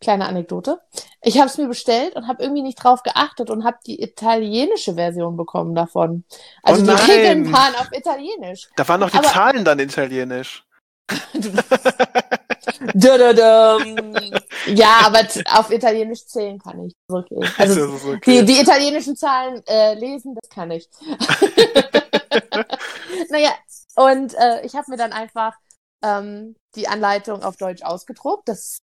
kleine 0.00 0.26
Anekdote, 0.26 0.80
ich 1.22 1.38
habe 1.38 1.48
es 1.48 1.58
mir 1.58 1.66
bestellt 1.66 2.14
und 2.14 2.28
habe 2.28 2.42
irgendwie 2.42 2.62
nicht 2.62 2.76
drauf 2.82 3.02
geachtet 3.02 3.50
und 3.50 3.64
habe 3.64 3.78
die 3.84 4.00
italienische 4.00 4.94
Version 4.94 5.36
bekommen 5.36 5.74
davon. 5.74 6.24
Also 6.62 6.82
Oh 6.82 6.94
die! 6.94 7.10
Regeln 7.10 7.52
waren 7.52 7.74
auf 7.74 7.90
Italienisch. 7.92 8.70
da 8.76 8.86
waren 8.86 9.00
noch 9.00 9.10
die 9.10 9.18
aber- 9.18 9.26
Zahlen 9.28 9.64
dann 9.64 9.80
italienisch. 9.80 10.64
Ja, 14.66 15.00
aber 15.04 15.20
auf 15.52 15.70
Italienisch 15.70 16.26
zählen 16.26 16.58
kann 16.58 16.84
ich. 16.84 16.94
Okay. 17.08 17.40
Also 17.58 18.12
okay. 18.12 18.40
die, 18.40 18.44
die 18.44 18.60
italienischen 18.60 19.16
Zahlen 19.16 19.62
äh, 19.66 19.94
lesen, 19.94 20.36
das 20.40 20.50
kann 20.50 20.70
ich. 20.70 20.88
naja, 23.30 23.50
und 23.96 24.34
äh, 24.34 24.64
ich 24.64 24.74
habe 24.74 24.90
mir 24.90 24.96
dann 24.96 25.12
einfach 25.12 25.54
ähm, 26.02 26.56
die 26.74 26.88
Anleitung 26.88 27.42
auf 27.42 27.56
Deutsch 27.56 27.82
ausgedruckt. 27.82 28.48
Das 28.48 28.78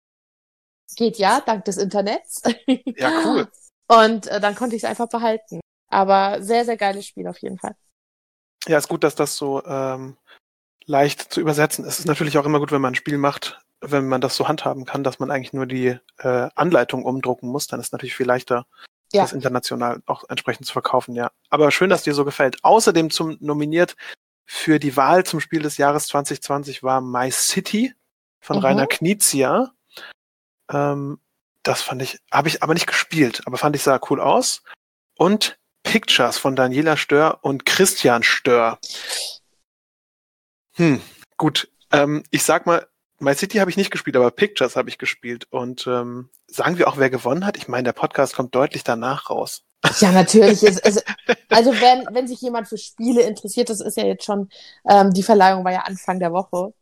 geht 0.95 1.17
ja, 1.17 1.41
dank 1.41 1.65
des 1.65 1.77
Internets. 1.77 2.41
Ja, 2.97 3.23
cool. 3.25 3.47
Und 3.87 4.27
äh, 4.27 4.39
dann 4.39 4.55
konnte 4.55 4.75
ich 4.75 4.83
es 4.83 4.89
einfach 4.89 5.07
behalten. 5.07 5.59
Aber 5.89 6.41
sehr, 6.41 6.65
sehr 6.65 6.77
geiles 6.77 7.05
Spiel 7.05 7.27
auf 7.27 7.37
jeden 7.39 7.59
Fall. 7.59 7.75
Ja, 8.67 8.79
ist 8.79 8.87
gut, 8.87 9.03
dass 9.03 9.15
das 9.15 9.37
so 9.37 9.63
ähm, 9.63 10.17
leicht 10.85 11.33
zu 11.33 11.41
übersetzen. 11.41 11.85
Es 11.85 11.99
ist 11.99 12.05
natürlich 12.05 12.37
auch 12.37 12.45
immer 12.45 12.59
gut, 12.59 12.71
wenn 12.71 12.81
man 12.81 12.93
ein 12.93 12.95
Spiel 12.95 13.17
macht, 13.17 13.59
wenn 13.81 14.07
man 14.07 14.21
das 14.21 14.35
so 14.35 14.47
handhaben 14.47 14.85
kann, 14.85 15.03
dass 15.03 15.19
man 15.19 15.31
eigentlich 15.31 15.53
nur 15.53 15.65
die 15.65 15.97
äh, 16.19 16.49
Anleitung 16.55 17.03
umdrucken 17.03 17.49
muss. 17.49 17.67
Dann 17.67 17.79
ist 17.79 17.87
es 17.87 17.91
natürlich 17.91 18.15
viel 18.15 18.25
leichter, 18.27 18.65
Ja. 19.13 19.23
das 19.23 19.33
international 19.33 20.01
auch 20.05 20.23
entsprechend 20.29 20.65
zu 20.67 20.73
verkaufen, 20.73 21.15
ja. 21.15 21.31
Aber 21.49 21.71
schön, 21.71 21.89
dass 21.89 22.03
dir 22.03 22.13
so 22.13 22.25
gefällt. 22.25 22.63
Außerdem 22.63 23.09
zum 23.09 23.37
nominiert 23.39 23.95
für 24.45 24.77
die 24.79 24.95
Wahl 24.95 25.23
zum 25.23 25.39
Spiel 25.39 25.61
des 25.61 25.77
Jahres 25.77 26.07
2020 26.07 26.83
war 26.83 27.01
My 27.01 27.31
City 27.31 27.93
von 28.39 28.57
Mhm. 28.57 28.63
Rainer 28.63 28.87
Knizia. 28.87 29.71
Ähm, 30.71 31.19
das 31.63 31.81
fand 31.81 32.01
ich, 32.03 32.19
habe 32.31 32.47
ich 32.47 32.61
aber 32.61 32.73
nicht 32.75 32.85
gespielt, 32.87 33.41
aber 33.45 33.57
fand 33.57 33.75
ich 33.75 33.81
sah 33.83 33.99
cool 34.09 34.21
aus. 34.21 34.61
Und 35.17 35.57
Pictures 35.83 36.37
von 36.37 36.55
Daniela 36.55 36.97
Stör 36.97 37.39
und 37.41 37.65
Christian 37.65 38.21
Stör. 38.23 38.79
Hm, 40.75 41.01
gut. 41.37 41.69
Ähm, 41.91 42.23
ich 42.31 42.43
sag 42.43 42.65
mal, 42.65 42.87
My 43.19 43.33
City 43.33 43.59
habe 43.59 43.69
ich 43.71 43.77
nicht 43.77 43.91
gespielt, 43.91 44.15
aber 44.15 44.31
Pictures 44.31 44.75
habe 44.75 44.89
ich 44.89 44.97
gespielt. 44.97 45.47
Und 45.49 45.87
ähm, 45.87 46.29
sagen 46.47 46.77
wir 46.77 46.87
auch, 46.87 46.97
wer 46.97 47.09
gewonnen 47.09 47.45
hat? 47.45 47.57
Ich 47.57 47.67
meine, 47.67 47.83
der 47.83 47.93
Podcast 47.93 48.35
kommt 48.35 48.53
deutlich 48.55 48.83
danach 48.83 49.29
raus. 49.29 49.63
Ja, 49.99 50.11
natürlich. 50.11 50.63
Ist, 50.63 50.79
ist, 50.85 51.05
also 51.49 51.71
wenn, 51.73 52.07
wenn 52.11 52.27
sich 52.27 52.41
jemand 52.41 52.67
für 52.67 52.77
Spiele 52.77 53.21
interessiert, 53.21 53.69
das 53.69 53.81
ist 53.81 53.97
ja 53.97 54.03
jetzt 54.03 54.25
schon, 54.25 54.49
ähm, 54.89 55.13
die 55.13 55.21
Verleihung 55.21 55.63
war 55.63 55.71
ja 55.71 55.81
Anfang 55.81 56.19
der 56.19 56.31
Woche. 56.33 56.73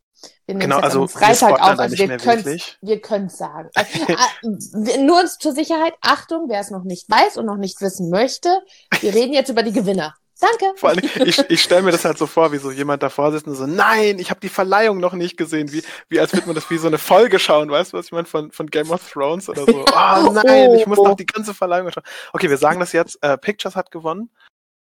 Wir 0.45 0.55
nehmen 0.55 0.61
Genau, 0.61 0.75
jetzt 0.77 0.85
also 0.85 1.01
am 1.01 1.09
Freitag 1.09 1.61
auf, 1.61 1.79
also 1.79 1.97
wir 1.97 2.17
können 2.17 2.61
wir 2.81 3.01
können 3.01 3.29
sagen. 3.29 3.69
Also, 3.75 4.89
äh, 4.89 5.03
nur 5.03 5.25
zur 5.25 5.51
Sicherheit, 5.51 5.95
Achtung, 6.01 6.45
wer 6.47 6.61
es 6.61 6.71
noch 6.71 6.83
nicht 6.83 7.09
weiß 7.09 7.37
und 7.37 7.45
noch 7.45 7.57
nicht 7.57 7.81
wissen 7.81 8.09
möchte, 8.09 8.61
wir 9.01 9.13
reden 9.13 9.33
jetzt 9.33 9.49
über 9.49 9.63
die 9.63 9.73
Gewinner. 9.73 10.15
Danke. 10.43 10.77
Vor 10.77 10.89
allem, 10.89 10.99
ich, 11.25 11.39
ich 11.49 11.63
stelle 11.63 11.83
mir 11.83 11.91
das 11.91 12.03
halt 12.03 12.17
so 12.17 12.27
vor, 12.27 12.51
wie 12.51 12.57
so 12.57 12.69
jemand 12.69 13.01
davor 13.01 13.31
sitzt 13.31 13.47
und 13.47 13.55
so, 13.55 13.65
nein, 13.65 14.19
ich 14.19 14.29
habe 14.29 14.41
die 14.41 14.49
Verleihung 14.49 14.99
noch 14.99 15.13
nicht 15.13 15.37
gesehen, 15.37 15.71
wie, 15.71 15.83
wie 16.09 16.19
als 16.19 16.33
würde 16.33 16.47
man 16.47 16.55
das 16.55 16.69
wie 16.69 16.77
so 16.77 16.87
eine 16.87 16.97
Folge 16.97 17.39
schauen, 17.39 17.69
weißt 17.69 17.93
du, 17.93 17.97
was 17.97 18.07
ich 18.07 18.11
meine, 18.11 18.25
von, 18.25 18.51
von 18.51 18.67
Game 18.67 18.91
of 18.91 19.09
Thrones 19.09 19.47
oder 19.47 19.65
so. 19.65 19.85
Oh 19.95 20.31
nein, 20.31 20.73
ich 20.73 20.85
muss 20.85 20.97
noch 20.97 21.15
die 21.15 21.25
ganze 21.25 21.53
Verleihung 21.53 21.91
schauen. 21.91 22.03
Okay, 22.33 22.49
wir 22.49 22.57
sagen 22.57 22.79
das 22.79 22.91
jetzt, 22.91 23.17
äh, 23.21 23.37
Pictures 23.37 23.75
hat 23.75 23.91
gewonnen 23.91 24.29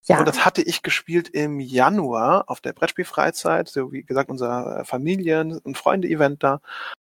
Ja, 0.03 0.19
und 0.19 0.27
das 0.27 0.45
hatte 0.45 0.61
ich 0.61 0.83
gespielt 0.83 1.29
im 1.29 1.59
Januar 1.59 2.45
auf 2.47 2.61
der 2.61 2.73
Brettspielfreizeit, 2.73 3.67
so 3.67 3.91
wie 3.91 4.03
gesagt, 4.03 4.29
unser 4.29 4.85
Familien- 4.85 5.57
und 5.59 5.77
Freunde-Event 5.77 6.43
da. 6.43 6.61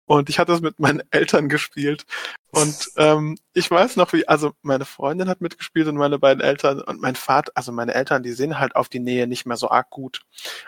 Und 0.05 0.29
ich 0.29 0.39
hatte 0.39 0.51
es 0.51 0.61
mit 0.61 0.79
meinen 0.79 1.01
Eltern 1.11 1.49
gespielt. 1.49 2.05
Und 2.51 2.91
ähm, 2.97 3.35
ich 3.53 3.71
weiß 3.71 3.95
noch, 3.95 4.13
wie, 4.13 4.27
also 4.27 4.53
meine 4.61 4.85
Freundin 4.85 5.27
hat 5.27 5.41
mitgespielt 5.41 5.87
und 5.87 5.95
meine 5.95 6.19
beiden 6.19 6.43
Eltern 6.43 6.81
und 6.81 7.01
mein 7.01 7.15
Vater, 7.15 7.51
also 7.55 7.71
meine 7.71 7.95
Eltern, 7.95 8.21
die 8.21 8.31
sehen 8.31 8.59
halt 8.59 8.75
auf 8.75 8.89
die 8.89 8.99
Nähe 8.99 9.25
nicht 9.25 9.47
mehr 9.47 9.57
so 9.57 9.71
arg 9.71 9.89
gut. 9.89 10.21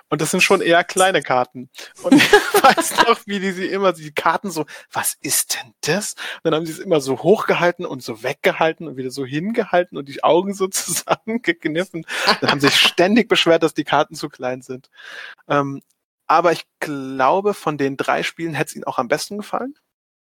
Und 0.10 0.20
das 0.20 0.32
sind 0.32 0.42
schon 0.42 0.62
eher 0.62 0.84
kleine 0.84 1.22
Karten. 1.22 1.70
Und 2.01 2.15
ich 2.15 2.32
weiß 2.63 3.06
noch, 3.08 3.20
wie 3.27 3.39
die 3.39 3.51
sie 3.51 3.68
immer, 3.68 3.94
die 3.94 4.12
Karten 4.13 4.50
so, 4.50 4.65
was 4.92 5.15
ist 5.22 5.56
denn 5.56 5.74
das? 5.82 6.15
Und 6.38 6.46
dann 6.46 6.56
haben 6.56 6.65
sie 6.65 6.72
es 6.72 6.80
immer 6.80 7.01
so 7.01 7.22
hochgehalten 7.22 7.86
und 7.86 8.01
so 8.01 8.24
weggehalten 8.24 8.88
und 8.88 8.98
wieder 8.98 9.12
so 9.12 9.24
hingehalten 9.24 9.96
und 9.96 10.10
die 10.10 10.24
Augen 10.24 10.56
so 10.56 10.68
zusammengekniffen. 10.70 12.08
Dann 12.42 12.50
haben 12.50 12.62
sie 12.62 12.68
sich 12.68 12.80
ständig 12.80 13.30
beschwert, 13.30 13.62
dass 13.62 13.75
die 13.75 13.84
Karten 13.84 14.15
zu 14.15 14.30
klein 14.30 14.63
sind. 14.63 14.89
Ähm, 15.48 15.84
aber 16.27 16.51
ich 16.51 16.65
glaube, 16.79 17.53
von 17.53 17.77
den 17.77 17.98
drei 17.98 18.24
Spielen 18.24 18.53
hätte 18.53 18.70
es 18.70 18.75
ihnen 18.75 18.84
auch 18.86 18.98
am 19.00 19.08
besten 19.08 19.38
gefallen. 19.38 19.75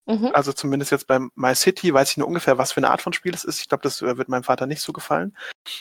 mhm. 0.08 0.32
Also 0.34 0.54
zumindest 0.54 0.92
jetzt 0.92 1.08
beim 1.08 1.32
My 1.36 1.56
City 1.56 1.94
weiß 1.94 2.12
ich 2.12 2.18
nur 2.18 2.28
ungefähr, 2.28 2.58
was 2.58 2.72
für 2.74 2.78
eine 2.80 2.90
Art 2.92 3.02
von 3.02 3.14
Spiel 3.14 3.34
es 3.34 3.44
ist. 3.44 3.60
Ich 3.62 3.70
glaube, 3.70 3.84
das 3.84 4.02
äh, 4.02 4.18
wird 4.18 4.30
meinem 4.30 4.44
Vater 4.44 4.68
nicht 4.68 4.82
so 4.82 4.94
gefallen. 4.94 5.36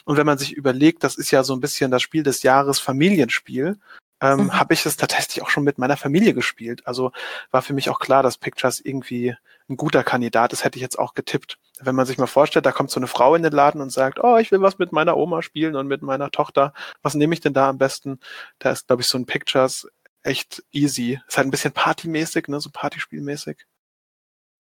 Und 0.04 0.16
wenn 0.16 0.26
man 0.26 0.38
sich 0.38 0.52
überlegt, 0.54 1.04
das 1.04 1.16
ist 1.16 1.30
ja 1.30 1.42
so 1.44 1.54
ein 1.54 1.60
bisschen 1.60 1.90
das 1.90 2.02
Spiel 2.02 2.22
des 2.22 2.42
Jahres 2.42 2.80
Familienspiel, 2.80 3.78
ähm, 4.22 4.38
Mhm. 4.46 4.60
habe 4.60 4.74
ich 4.74 4.84
es 4.86 4.96
tatsächlich 4.98 5.42
auch 5.42 5.48
schon 5.50 5.64
mit 5.64 5.78
meiner 5.78 5.96
Familie 5.96 6.34
gespielt. 6.34 6.86
Also 6.86 7.12
war 7.50 7.62
für 7.62 7.72
mich 7.72 7.88
auch 7.90 7.98
klar, 8.00 8.22
dass 8.22 8.36
Pictures 8.38 8.80
irgendwie 8.80 9.34
ein 9.68 9.76
guter 9.76 10.04
Kandidat 10.04 10.52
ist, 10.52 10.64
hätte 10.64 10.76
ich 10.76 10.82
jetzt 10.82 10.98
auch 10.98 11.14
getippt. 11.14 11.58
Wenn 11.80 11.94
man 11.94 12.04
sich 12.06 12.18
mal 12.18 12.26
vorstellt, 12.26 12.66
da 12.66 12.72
kommt 12.72 12.90
so 12.90 13.00
eine 13.00 13.06
Frau 13.06 13.34
in 13.34 13.42
den 13.42 13.52
Laden 13.52 13.80
und 13.80 13.90
sagt, 13.90 14.18
oh, 14.22 14.36
ich 14.36 14.50
will 14.52 14.60
was 14.60 14.78
mit 14.78 14.92
meiner 14.92 15.16
Oma 15.16 15.40
spielen 15.42 15.76
und 15.76 15.86
mit 15.86 16.02
meiner 16.02 16.30
Tochter. 16.30 16.74
Was 17.02 17.14
nehme 17.14 17.32
ich 17.34 17.40
denn 17.40 17.54
da 17.54 17.70
am 17.70 17.78
besten? 17.78 18.20
Da 18.58 18.70
ist, 18.72 18.88
glaube 18.88 19.00
ich, 19.02 19.08
so 19.08 19.16
ein 19.16 19.24
Pictures 19.26 19.88
echt 20.22 20.62
easy. 20.70 21.20
Ist 21.28 21.36
halt 21.36 21.46
ein 21.46 21.50
bisschen 21.50 21.72
partymäßig, 21.72 22.48
ne, 22.48 22.60
so 22.60 22.70
Partyspielmäßig. 22.72 23.64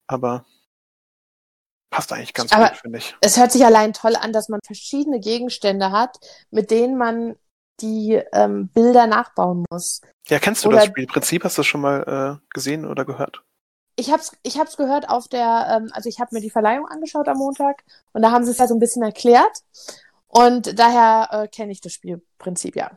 Aber 0.06 0.44
passt 1.90 2.12
eigentlich 2.12 2.34
ganz 2.34 2.52
Aber- 2.52 2.68
gut, 2.68 2.78
finde 2.78 2.98
ich. 2.98 3.16
es 3.20 3.36
hört 3.36 3.52
sich 3.52 3.64
allein 3.64 3.92
toll 3.92 4.16
an, 4.16 4.32
dass 4.32 4.48
man 4.48 4.60
verschiedene 4.64 5.20
Gegenstände 5.20 5.90
hat, 5.90 6.18
mit 6.50 6.70
denen 6.70 6.96
man 6.96 7.36
die 7.80 8.20
ähm, 8.32 8.68
Bilder 8.68 9.06
nachbauen 9.06 9.64
muss. 9.70 10.00
Ja, 10.28 10.38
kennst 10.38 10.64
du 10.64 10.68
oder- 10.68 10.78
das 10.78 10.86
Spielprinzip? 10.86 11.44
Hast 11.44 11.56
du 11.58 11.60
das 11.60 11.66
schon 11.66 11.80
mal 11.80 12.38
äh, 12.42 12.46
gesehen 12.54 12.84
oder 12.86 13.04
gehört? 13.04 13.42
Ich 13.96 14.10
hab's, 14.12 14.32
ich 14.42 14.58
hab's 14.58 14.76
gehört 14.76 15.08
auf 15.08 15.28
der, 15.28 15.66
ähm, 15.76 15.90
also 15.92 16.08
ich 16.08 16.20
habe 16.20 16.34
mir 16.34 16.40
die 16.40 16.50
Verleihung 16.50 16.86
angeschaut 16.86 17.28
am 17.28 17.38
Montag 17.38 17.82
und 18.12 18.22
da 18.22 18.30
haben 18.30 18.44
sie 18.44 18.50
es 18.52 18.58
ja 18.58 18.66
so 18.66 18.74
ein 18.74 18.80
bisschen 18.80 19.02
erklärt. 19.02 19.62
Und 20.28 20.78
daher 20.78 21.28
äh, 21.32 21.48
kenne 21.48 21.72
ich 21.72 21.80
das 21.80 21.92
Spielprinzip, 21.92 22.76
ja. 22.76 22.96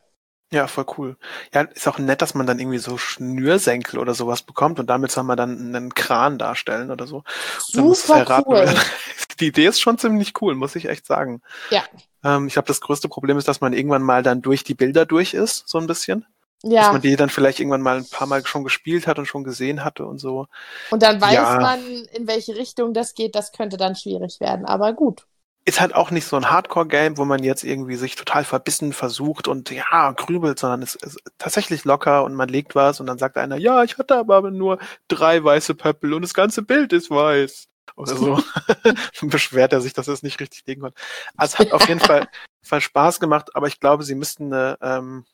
Ja, 0.53 0.67
voll 0.67 0.86
cool. 1.00 1.17
Ja, 1.51 1.62
ist 1.62 1.88
auch 1.88 1.98
nett, 1.98 2.22
dass 2.22 2.36
man 2.36 2.45
dann 2.45 2.60
irgendwie 2.60 2.77
so 2.77 2.95
Schnürsenkel 3.00 3.98
oder 3.98 4.13
sowas 4.13 4.43
bekommt 4.43 4.79
und 4.79 4.86
damit 4.88 5.10
soll 5.12 5.24
man 5.24 5.36
dann 5.36 5.57
einen 5.75 5.95
Kran 5.95 6.38
darstellen 6.38 6.91
oder 6.91 7.07
so. 7.07 7.24
Super 7.57 8.19
erraten 8.19 8.51
cool. 8.51 8.57
werden. 8.60 8.79
Die 9.39 9.48
Idee 9.48 9.65
ist 9.65 9.81
schon 9.81 9.98
ziemlich 9.98 10.33
cool, 10.41 10.53
muss 10.53 10.75
ich 10.75 10.88
echt 10.88 11.07
sagen. 11.07 11.41
Ja. 11.72 11.81
Ähm, 12.24 12.45
ich 12.45 12.53
glaube, 12.53 12.67
das 12.67 12.81
größte 12.81 13.10
Problem 13.10 13.39
ist, 13.39 13.48
dass 13.48 13.62
man 13.62 13.74
irgendwann 13.74 14.03
mal 14.03 14.22
dann 14.22 14.43
durch 14.43 14.63
die 14.63 14.75
Bilder 14.75 15.07
durch 15.07 15.33
ist, 15.33 15.67
so 15.67 15.79
ein 15.79 15.88
bisschen. 15.88 16.24
Dass 16.62 16.72
Ja, 16.72 16.91
man 16.91 17.01
die 17.01 17.15
dann 17.15 17.31
vielleicht 17.31 17.60
irgendwann 17.60 17.81
mal 17.81 17.98
ein 17.98 18.07
paar 18.07 18.27
Mal 18.27 18.45
schon 18.45 18.63
gespielt 18.63 19.07
hat 19.07 19.17
und 19.17 19.25
schon 19.25 19.43
gesehen 19.43 19.83
hatte 19.83 20.05
und 20.05 20.19
so. 20.19 20.45
und 20.91 21.01
dann 21.01 21.19
weiß 21.19 21.33
Ja. 21.33 21.60
man, 21.60 21.79
in 22.13 22.27
welche 22.27 22.55
Richtung 22.55 22.93
das 22.93 23.15
geht. 23.15 23.33
Das 23.33 23.53
könnte 23.53 23.77
dann 23.77 23.95
schwierig 23.95 24.39
werden, 24.39 24.65
aber 24.65 24.93
gut. 24.93 25.25
Ist 25.65 25.79
halt 25.79 25.96
auch 25.96 26.12
nicht 26.12 26.25
so 26.25 26.36
ein 26.36 26.50
Hardcore-Game, 26.50 27.17
wo 27.17 27.25
man 27.25 27.43
jetzt 27.43 27.63
irgendwie 27.63 27.96
sich 27.96 28.15
total 28.15 28.43
verbissen 28.43 28.91
versucht 28.91 29.48
und 29.48 29.70
ja, 29.70 30.12
grübelt, 30.12 30.60
sondern 30.60 30.82
es 30.82 30.96
ist 30.96 31.20
tatsächlich 31.38 31.86
locker 31.86 32.25
und 32.25 32.34
man 32.34 32.50
legt 32.50 32.75
was 32.75 33.00
und 33.00 33.08
dann 33.08 33.17
sagt 33.17 33.38
einer, 33.38 33.55
ja, 33.58 33.84
ich 33.84 33.98
hatte 33.98 34.17
aber 34.17 34.51
nur 34.51 34.79
drei 35.08 35.41
weiße 35.41 35.75
Pöppel 35.75 36.13
und 36.13 36.22
das 36.22 36.34
ganze 36.34 36.63
Bild 36.63 36.91
ist 36.91 37.10
weiß. 37.10 37.67
Oder 37.96 38.15
so. 38.15 38.43
Dann 38.84 38.98
beschwert 39.29 39.72
er 39.72 39.82
sich, 39.82 39.93
dass 39.93 40.08
er 40.08 40.13
es 40.15 40.24
nicht 40.24 40.39
richtig 40.39 40.63
legen 40.65 40.82
konnte. 40.82 41.00
Also 41.38 41.53
es 41.53 41.60
hat 41.60 41.72
auf 41.74 41.88
jeden 41.88 42.00
Fall, 42.00 42.27
Fall 42.63 42.82
Spaß 42.82 43.20
gemacht, 43.20 43.55
aber 43.55 43.67
ich 43.67 43.79
glaube, 43.79 44.03
sie 44.03 44.15
müssten 44.15 44.51
eine 44.53 44.77
ähm, 44.82 45.25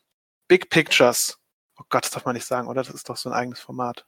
Big 0.47 0.69
Pictures, 0.69 1.39
oh 1.77 1.83
Gott, 1.89 2.03
das 2.03 2.11
darf 2.11 2.25
man 2.25 2.35
nicht 2.35 2.45
sagen, 2.45 2.67
oder? 2.67 2.83
Das 2.83 2.93
ist 2.93 3.09
doch 3.09 3.17
so 3.17 3.29
ein 3.29 3.35
eigenes 3.35 3.59
Format. 3.59 4.05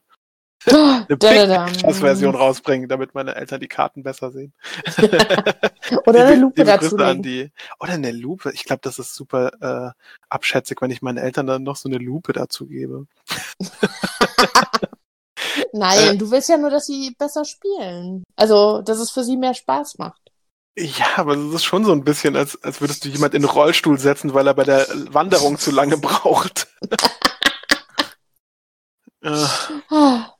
Eine 0.66 1.06
Big 1.08 1.18
Da-da-da. 1.20 1.66
Pictures-Version 1.66 2.34
rausbringen, 2.34 2.88
damit 2.88 3.14
meine 3.14 3.34
Eltern 3.34 3.60
die 3.60 3.68
Karten 3.68 4.02
besser 4.02 4.30
sehen. 4.30 4.52
Oder 6.06 6.26
eine 6.26 6.36
Lupe 6.36 6.64
dazu. 6.64 6.94
Oder 6.94 7.14
eine 7.80 8.12
Lupe. 8.12 8.52
Ich 8.52 8.64
glaube, 8.64 8.80
das 8.82 8.98
ist 8.98 9.14
super 9.14 9.52
äh, 9.60 9.90
abschätzig, 10.28 10.80
wenn 10.80 10.90
ich 10.90 11.02
meinen 11.02 11.18
Eltern 11.18 11.46
dann 11.46 11.62
noch 11.62 11.76
so 11.76 11.88
eine 11.88 11.98
Lupe 11.98 12.32
dazu 12.32 12.66
gebe. 12.66 13.06
Nein, 15.72 16.14
Äh, 16.14 16.16
du 16.16 16.30
willst 16.30 16.48
ja 16.48 16.56
nur, 16.58 16.70
dass 16.70 16.86
sie 16.86 17.14
besser 17.18 17.44
spielen. 17.44 18.24
Also, 18.36 18.82
dass 18.82 18.98
es 18.98 19.10
für 19.10 19.24
sie 19.24 19.36
mehr 19.36 19.54
Spaß 19.54 19.98
macht. 19.98 20.20
Ja, 20.78 21.06
aber 21.16 21.34
es 21.36 21.54
ist 21.54 21.64
schon 21.64 21.84
so 21.84 21.92
ein 21.92 22.04
bisschen, 22.04 22.34
als, 22.36 22.62
als 22.62 22.80
würdest 22.80 23.04
du 23.04 23.08
jemand 23.10 23.34
in 23.34 23.42
den 23.42 23.50
Rollstuhl 23.50 23.98
setzen, 23.98 24.32
weil 24.32 24.46
er 24.46 24.54
bei 24.54 24.64
der 24.64 24.86
Wanderung 25.10 25.58
zu 25.58 25.70
lange 25.70 25.98
braucht. 25.98 26.68
äh, 29.22 29.44
Ah, 29.90 30.31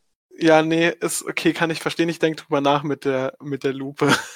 ja, 0.43 0.63
nee, 0.63 0.89
ist 0.89 1.25
okay, 1.25 1.53
kann 1.53 1.71
ich 1.71 1.81
verstehen. 1.81 2.09
Ich 2.09 2.19
denke 2.19 2.43
drüber 2.43 2.61
nach 2.61 2.83
mit 2.83 3.05
der, 3.05 3.35
mit 3.41 3.65
der 3.65 3.73
Lupe. 3.73 4.15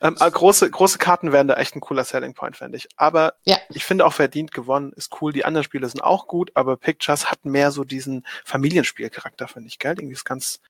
Ähm, 0.00 0.16
aber 0.18 0.30
große, 0.30 0.70
große 0.70 0.98
Karten 0.98 1.32
wären 1.32 1.48
da 1.48 1.54
echt 1.54 1.74
ein 1.74 1.80
cooler 1.80 2.04
Selling 2.04 2.32
Point, 2.34 2.56
fände 2.56 2.76
ich. 2.76 2.86
Aber 2.96 3.34
Ja. 3.44 3.56
ich 3.70 3.84
finde 3.84 4.06
auch 4.06 4.12
verdient 4.12 4.52
gewonnen, 4.52 4.92
ist 4.92 5.20
cool. 5.20 5.32
Die 5.32 5.44
anderen 5.44 5.64
Spiele 5.64 5.88
sind 5.88 6.02
auch 6.02 6.28
gut, 6.28 6.52
aber 6.54 6.76
Pictures 6.76 7.30
hat 7.32 7.44
mehr 7.44 7.72
so 7.72 7.82
diesen 7.82 8.24
Familienspielcharakter, 8.44 9.48
finde 9.48 9.68
ich, 9.68 9.80
geil. 9.80 9.96
Irgendwie 9.98 10.12
ist 10.12 10.24
ganz, 10.24 10.60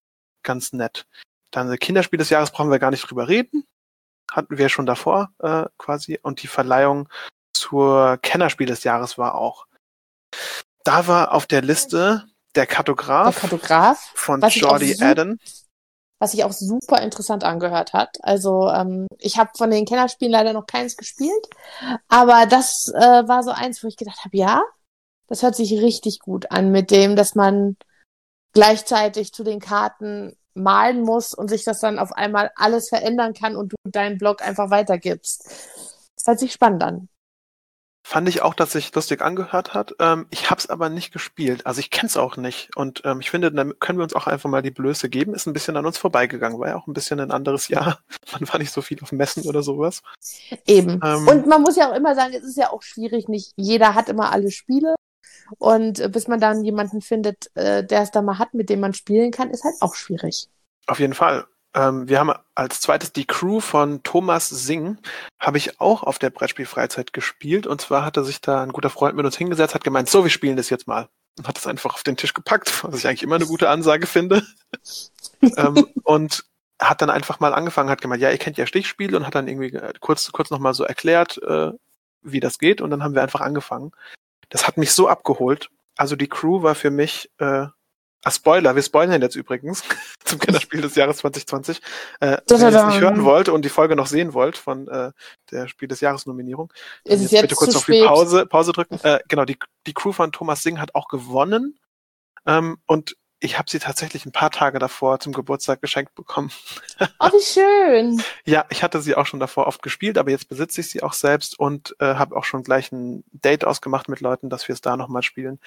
ganz 0.42 0.72
nett. 0.72 1.06
Dann 1.50 1.76
Kinderspiel 1.78 2.18
des 2.18 2.30
Jahres 2.30 2.52
brauchen 2.52 2.70
wir 2.70 2.78
gar 2.78 2.90
nicht 2.90 3.02
drüber 3.10 3.28
reden. 3.28 3.64
Hatten 4.30 4.56
wir 4.56 4.70
schon 4.70 4.86
davor, 4.86 5.30
äh, 5.40 5.66
quasi. 5.76 6.18
Und 6.22 6.42
die 6.42 6.48
Verleihung 6.48 7.08
zur 7.52 8.18
Kennerspiel 8.22 8.68
des 8.68 8.84
Jahres 8.84 9.18
war 9.18 9.34
auch. 9.34 9.66
Da 10.84 11.06
war 11.06 11.32
auf 11.32 11.46
der 11.46 11.60
Liste 11.60 12.24
der 12.54 12.66
der 12.66 12.66
Kartograf 12.66 13.40
Kartograf, 13.40 14.12
von 14.14 14.40
Jordi 14.40 14.96
Adden. 15.02 15.38
was 16.18 16.32
sich 16.32 16.44
auch 16.44 16.52
super 16.52 17.00
interessant 17.02 17.44
angehört 17.44 17.92
hat. 17.92 18.16
Also 18.22 18.68
ähm, 18.68 19.06
ich 19.18 19.38
habe 19.38 19.50
von 19.56 19.70
den 19.70 19.84
Kennerspielen 19.84 20.32
leider 20.32 20.52
noch 20.52 20.66
keins 20.66 20.96
gespielt, 20.96 21.46
aber 22.08 22.46
das 22.46 22.92
äh, 22.94 23.00
war 23.28 23.42
so 23.42 23.50
eins, 23.50 23.82
wo 23.82 23.88
ich 23.88 23.96
gedacht 23.96 24.24
habe, 24.24 24.36
ja, 24.36 24.62
das 25.28 25.42
hört 25.42 25.54
sich 25.54 25.72
richtig 25.72 26.20
gut 26.20 26.50
an 26.50 26.70
mit 26.70 26.90
dem, 26.90 27.14
dass 27.14 27.34
man 27.34 27.76
gleichzeitig 28.52 29.32
zu 29.32 29.44
den 29.44 29.60
Karten 29.60 30.36
malen 30.54 31.02
muss 31.02 31.34
und 31.34 31.48
sich 31.48 31.64
das 31.64 31.80
dann 31.80 31.98
auf 31.98 32.12
einmal 32.12 32.50
alles 32.56 32.88
verändern 32.88 33.34
kann 33.34 33.54
und 33.56 33.72
du 33.72 33.76
deinen 33.84 34.18
Blog 34.18 34.42
einfach 34.42 34.70
weitergibst. 34.70 35.46
Das 36.16 36.26
hört 36.26 36.40
sich 36.40 36.52
spannend 36.52 36.82
an. 36.82 37.08
Fand 38.08 38.26
ich 38.26 38.40
auch, 38.40 38.54
dass 38.54 38.72
sich 38.72 38.94
lustig 38.94 39.20
angehört 39.20 39.74
hat. 39.74 39.94
Ähm, 39.98 40.28
ich 40.30 40.48
habe 40.48 40.58
es 40.58 40.70
aber 40.70 40.88
nicht 40.88 41.12
gespielt. 41.12 41.66
Also 41.66 41.80
ich 41.80 41.90
kenne 41.90 42.06
es 42.06 42.16
auch 42.16 42.38
nicht. 42.38 42.74
Und 42.74 43.02
ähm, 43.04 43.20
ich 43.20 43.30
finde, 43.30 43.52
dann 43.52 43.78
können 43.80 43.98
wir 43.98 44.02
uns 44.02 44.14
auch 44.14 44.26
einfach 44.26 44.48
mal 44.48 44.62
die 44.62 44.70
Blöße 44.70 45.10
geben. 45.10 45.34
Ist 45.34 45.44
ein 45.44 45.52
bisschen 45.52 45.76
an 45.76 45.84
uns 45.84 45.98
vorbeigegangen. 45.98 46.58
War 46.58 46.68
ja 46.68 46.76
auch 46.76 46.86
ein 46.86 46.94
bisschen 46.94 47.20
ein 47.20 47.30
anderes 47.30 47.68
Jahr. 47.68 47.98
Man 48.32 48.48
war 48.48 48.58
nicht 48.60 48.72
so 48.72 48.80
viel 48.80 48.98
auf 49.02 49.12
Messen 49.12 49.46
oder 49.46 49.62
sowas. 49.62 50.00
Eben. 50.66 50.98
Ähm, 51.04 51.28
Und 51.28 51.46
man 51.46 51.60
muss 51.60 51.76
ja 51.76 51.90
auch 51.90 51.94
immer 51.94 52.14
sagen, 52.14 52.32
es 52.32 52.44
ist 52.44 52.56
ja 52.56 52.72
auch 52.72 52.80
schwierig, 52.80 53.28
nicht 53.28 53.52
jeder 53.56 53.94
hat 53.94 54.08
immer 54.08 54.32
alle 54.32 54.50
Spiele. 54.50 54.94
Und 55.58 56.00
äh, 56.00 56.08
bis 56.08 56.28
man 56.28 56.40
dann 56.40 56.64
jemanden 56.64 57.02
findet, 57.02 57.54
äh, 57.56 57.84
der 57.84 58.00
es 58.00 58.10
da 58.10 58.22
mal 58.22 58.38
hat, 58.38 58.54
mit 58.54 58.70
dem 58.70 58.80
man 58.80 58.94
spielen 58.94 59.32
kann, 59.32 59.50
ist 59.50 59.64
halt 59.64 59.74
auch 59.80 59.94
schwierig. 59.94 60.48
Auf 60.86 60.98
jeden 60.98 61.12
Fall. 61.12 61.44
Ähm, 61.74 62.08
wir 62.08 62.18
haben 62.18 62.32
als 62.54 62.80
zweites 62.80 63.12
die 63.12 63.26
Crew 63.26 63.60
von 63.60 64.02
Thomas 64.02 64.48
Singh. 64.48 64.98
Habe 65.38 65.58
ich 65.58 65.80
auch 65.80 66.02
auf 66.02 66.18
der 66.18 66.30
Brettspielfreizeit 66.30 67.12
gespielt. 67.12 67.66
Und 67.66 67.80
zwar 67.80 68.04
hatte 68.04 68.24
sich 68.24 68.40
da 68.40 68.62
ein 68.62 68.72
guter 68.72 68.90
Freund 68.90 69.16
mit 69.16 69.26
uns 69.26 69.36
hingesetzt, 69.36 69.74
hat 69.74 69.84
gemeint, 69.84 70.08
so, 70.08 70.24
wir 70.24 70.30
spielen 70.30 70.56
das 70.56 70.70
jetzt 70.70 70.86
mal. 70.86 71.08
Und 71.38 71.46
hat 71.46 71.58
es 71.58 71.66
einfach 71.66 71.94
auf 71.94 72.02
den 72.02 72.16
Tisch 72.16 72.34
gepackt, 72.34 72.72
was 72.84 72.98
ich 72.98 73.06
eigentlich 73.06 73.22
immer 73.22 73.36
eine 73.36 73.46
gute 73.46 73.68
Ansage 73.68 74.06
finde. 74.06 74.46
ähm, 75.56 75.86
und 76.04 76.44
hat 76.80 77.02
dann 77.02 77.10
einfach 77.10 77.40
mal 77.40 77.54
angefangen, 77.54 77.90
hat 77.90 78.00
gemeint, 78.00 78.22
ja, 78.22 78.30
ihr 78.30 78.38
kennt 78.38 78.56
ja 78.56 78.66
Stichspiele 78.66 79.16
und 79.16 79.26
hat 79.26 79.34
dann 79.34 79.48
irgendwie 79.48 79.74
äh, 79.74 79.92
kurz, 80.00 80.30
kurz 80.32 80.50
nochmal 80.50 80.74
so 80.74 80.84
erklärt, 80.84 81.40
äh, 81.42 81.72
wie 82.22 82.40
das 82.40 82.58
geht. 82.58 82.80
Und 82.80 82.90
dann 82.90 83.02
haben 83.02 83.14
wir 83.14 83.22
einfach 83.22 83.40
angefangen. 83.40 83.92
Das 84.48 84.66
hat 84.66 84.76
mich 84.76 84.92
so 84.92 85.08
abgeholt. 85.08 85.70
Also 85.96 86.16
die 86.16 86.28
Crew 86.28 86.62
war 86.62 86.74
für 86.74 86.90
mich 86.90 87.30
äh, 87.38 87.66
Ah, 88.24 88.32
Spoiler, 88.32 88.74
wir 88.74 88.82
spoilern 88.82 89.22
jetzt 89.22 89.36
übrigens 89.36 89.84
zum 90.24 90.38
Kinderspiel 90.40 90.80
des 90.80 90.96
Jahres 90.96 91.18
2020. 91.18 91.80
Äh, 92.20 92.38
wenn 92.48 92.60
ihr 92.60 92.68
es 92.68 92.86
nicht 92.86 93.00
hören 93.00 93.22
wollt 93.24 93.48
und 93.48 93.64
die 93.64 93.68
Folge 93.68 93.94
noch 93.94 94.08
sehen 94.08 94.34
wollt 94.34 94.56
von 94.56 94.88
äh, 94.88 95.12
der 95.52 95.68
Spiel 95.68 95.88
des 95.88 96.00
Jahres 96.00 96.26
Nominierung, 96.26 96.72
Ist 97.04 97.22
es 97.22 97.30
jetzt 97.30 97.42
bitte 97.42 97.54
kurz 97.54 97.76
auf 97.76 97.86
die? 97.86 98.04
Pause, 98.04 98.46
Pause 98.46 98.72
drücken. 98.72 98.98
Äh, 99.04 99.20
genau, 99.28 99.44
die, 99.44 99.56
die 99.86 99.94
Crew 99.94 100.12
von 100.12 100.32
Thomas 100.32 100.62
Singh 100.62 100.80
hat 100.80 100.94
auch 100.96 101.08
gewonnen. 101.08 101.78
Ähm, 102.44 102.78
und 102.86 103.16
ich 103.40 103.56
habe 103.56 103.70
sie 103.70 103.78
tatsächlich 103.78 104.26
ein 104.26 104.32
paar 104.32 104.50
Tage 104.50 104.80
davor 104.80 105.20
zum 105.20 105.32
Geburtstag 105.32 105.80
geschenkt 105.80 106.14
bekommen. 106.16 106.50
Oh, 107.20 107.28
wie 107.28 107.42
schön. 107.42 108.22
Ja, 108.44 108.64
ich 108.70 108.82
hatte 108.82 109.00
sie 109.00 109.14
auch 109.14 109.26
schon 109.26 109.38
davor 109.38 109.66
oft 109.68 109.82
gespielt, 109.82 110.18
aber 110.18 110.30
jetzt 110.30 110.48
besitze 110.48 110.80
ich 110.80 110.90
sie 110.90 111.02
auch 111.02 111.12
selbst 111.12 111.58
und 111.58 111.94
äh, 112.00 112.14
habe 112.14 112.34
auch 112.36 112.44
schon 112.44 112.64
gleich 112.64 112.90
ein 112.90 113.22
Date 113.30 113.64
ausgemacht 113.64 114.08
mit 114.08 114.20
Leuten, 114.20 114.50
dass 114.50 114.66
wir 114.66 114.72
es 114.72 114.80
da 114.80 114.96
nochmal 114.96 115.22
spielen. 115.22 115.60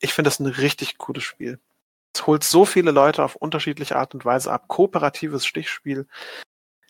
Ich 0.00 0.14
finde 0.14 0.28
das 0.28 0.38
ein 0.38 0.46
richtig 0.46 0.98
cooles 0.98 1.24
Spiel. 1.24 1.58
Es 2.18 2.26
holt 2.26 2.42
so 2.42 2.64
viele 2.64 2.90
Leute 2.90 3.22
auf 3.22 3.36
unterschiedliche 3.36 3.94
Art 3.94 4.12
und 4.12 4.24
Weise 4.24 4.50
ab. 4.50 4.66
Kooperatives 4.66 5.46
Stichspiel. 5.46 6.08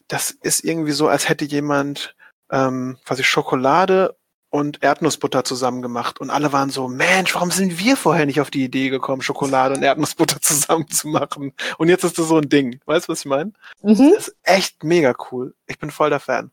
Das 0.06 0.30
ist 0.30 0.64
irgendwie 0.64 0.92
so, 0.92 1.06
als 1.06 1.28
hätte 1.28 1.44
jemand 1.44 2.16
ähm, 2.50 2.96
quasi 3.04 3.24
Schokolade 3.24 4.16
und 4.48 4.82
Erdnussbutter 4.82 5.44
zusammen 5.44 5.82
gemacht 5.82 6.18
und 6.18 6.30
alle 6.30 6.54
waren 6.54 6.70
so, 6.70 6.88
Mensch, 6.88 7.34
warum 7.34 7.50
sind 7.50 7.78
wir 7.78 7.98
vorher 7.98 8.24
nicht 8.24 8.40
auf 8.40 8.50
die 8.50 8.64
Idee 8.64 8.88
gekommen, 8.88 9.20
Schokolade 9.20 9.74
und 9.74 9.82
Erdnussbutter 9.82 10.40
zusammen 10.40 10.88
zu 10.88 11.08
machen? 11.08 11.52
Und 11.76 11.90
jetzt 11.90 12.04
ist 12.04 12.18
das 12.18 12.28
so 12.28 12.38
ein 12.38 12.48
Ding. 12.48 12.80
Weißt 12.86 13.06
du, 13.06 13.12
was 13.12 13.20
ich 13.20 13.26
meine? 13.26 13.52
Mhm. 13.82 14.12
Das 14.14 14.28
ist 14.28 14.36
echt 14.44 14.82
mega 14.82 15.14
cool. 15.30 15.54
Ich 15.66 15.78
bin 15.78 15.90
voll 15.90 16.08
der 16.08 16.20
Fan. 16.20 16.50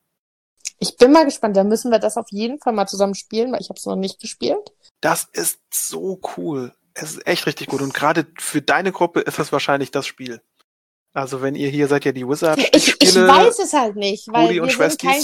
Ich 0.79 0.97
bin 0.97 1.13
mal 1.13 1.23
gespannt. 1.23 1.55
Da 1.55 1.63
müssen 1.63 1.91
wir 1.91 1.99
das 1.99 2.17
auf 2.17 2.27
jeden 2.29 2.59
Fall 2.59 2.73
mal 2.73 2.87
zusammen 2.87 3.15
spielen, 3.15 3.53
weil 3.53 3.61
ich 3.61 3.69
habe 3.69 3.77
es 3.77 3.85
noch 3.85 3.95
nicht 3.95 4.19
gespielt. 4.19 4.73
Das 4.99 5.29
ist 5.31 5.61
so 5.71 6.19
cool. 6.35 6.73
Es 6.95 7.11
ist 7.11 7.27
echt 7.27 7.45
richtig 7.45 7.67
gut. 7.67 7.81
Und 7.81 7.93
gerade 7.93 8.25
für 8.39 8.61
deine 8.61 8.91
Gruppe 8.91 9.19
ist 9.19 9.37
das 9.37 9.51
wahrscheinlich 9.51 9.91
das 9.91 10.07
Spiel. 10.07 10.41
Also 11.13 11.41
wenn 11.41 11.55
ihr 11.55 11.69
hier 11.69 11.87
seid 11.87 12.05
ja 12.05 12.11
die 12.11 12.27
Wizard 12.27 12.59
Ich, 12.75 12.95
ich 12.99 13.15
weiß 13.15 13.59
es 13.59 13.73
halt 13.73 13.95
nicht, 13.95 14.27
weil 14.27 14.47
Rudi 14.47 14.61
wir 14.61 14.89
sind 14.89 15.01
kein, 15.01 15.23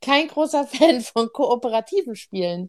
kein 0.00 0.28
großer 0.28 0.66
Fan 0.72 1.00
von 1.00 1.28
kooperativen 1.32 2.14
Spielen. 2.14 2.68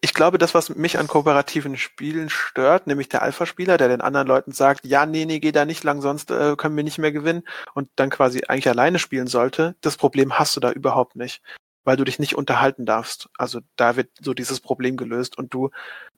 Ich 0.00 0.14
glaube, 0.14 0.38
das, 0.38 0.54
was 0.54 0.70
mich 0.70 0.98
an 0.98 1.06
kooperativen 1.06 1.76
Spielen 1.76 2.28
stört, 2.28 2.86
nämlich 2.86 3.08
der 3.08 3.22
Alpha-Spieler, 3.22 3.76
der 3.76 3.88
den 3.88 4.00
anderen 4.00 4.26
Leuten 4.26 4.52
sagt, 4.52 4.84
ja, 4.84 5.06
nee, 5.06 5.26
nee, 5.26 5.38
geh 5.38 5.52
da 5.52 5.64
nicht 5.64 5.84
lang, 5.84 6.00
sonst 6.00 6.30
äh, 6.30 6.56
können 6.56 6.76
wir 6.76 6.82
nicht 6.82 6.98
mehr 6.98 7.12
gewinnen 7.12 7.42
und 7.74 7.88
dann 7.96 8.10
quasi 8.10 8.42
eigentlich 8.48 8.68
alleine 8.68 8.98
spielen 8.98 9.26
sollte, 9.28 9.76
das 9.80 9.96
Problem 9.96 10.38
hast 10.38 10.56
du 10.56 10.60
da 10.60 10.72
überhaupt 10.72 11.14
nicht, 11.14 11.42
weil 11.84 11.96
du 11.96 12.04
dich 12.04 12.18
nicht 12.18 12.36
unterhalten 12.36 12.86
darfst. 12.86 13.28
Also 13.36 13.60
da 13.76 13.96
wird 13.96 14.10
so 14.20 14.34
dieses 14.34 14.60
Problem 14.60 14.96
gelöst 14.96 15.36
und 15.38 15.52
du 15.54 15.70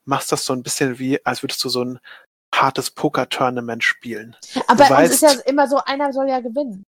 machst 0.04 0.32
das 0.32 0.44
so 0.44 0.52
ein 0.52 0.62
bisschen 0.62 0.98
wie, 0.98 1.24
als 1.24 1.42
würdest 1.42 1.62
du 1.64 1.68
so 1.68 1.82
ein 1.84 1.98
hartes 2.54 2.90
Poker-Tournament 2.90 3.82
spielen. 3.82 4.36
Aber 4.68 4.88
bei 4.88 5.04
uns 5.04 5.14
ist 5.14 5.22
ja 5.22 5.32
immer 5.46 5.66
so, 5.68 5.78
einer 5.84 6.12
soll 6.12 6.28
ja 6.28 6.40
gewinnen. 6.40 6.84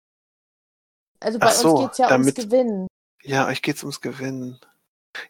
Also 1.20 1.38
bei 1.38 1.50
so, 1.52 1.70
uns 1.76 1.80
geht's 1.86 1.98
ja 1.98 2.08
damit- 2.08 2.36
ums 2.36 2.50
Gewinnen. 2.50 2.86
Ja, 3.22 3.46
euch 3.48 3.62
geht's 3.62 3.82
ums 3.82 4.00
Gewinnen. 4.00 4.60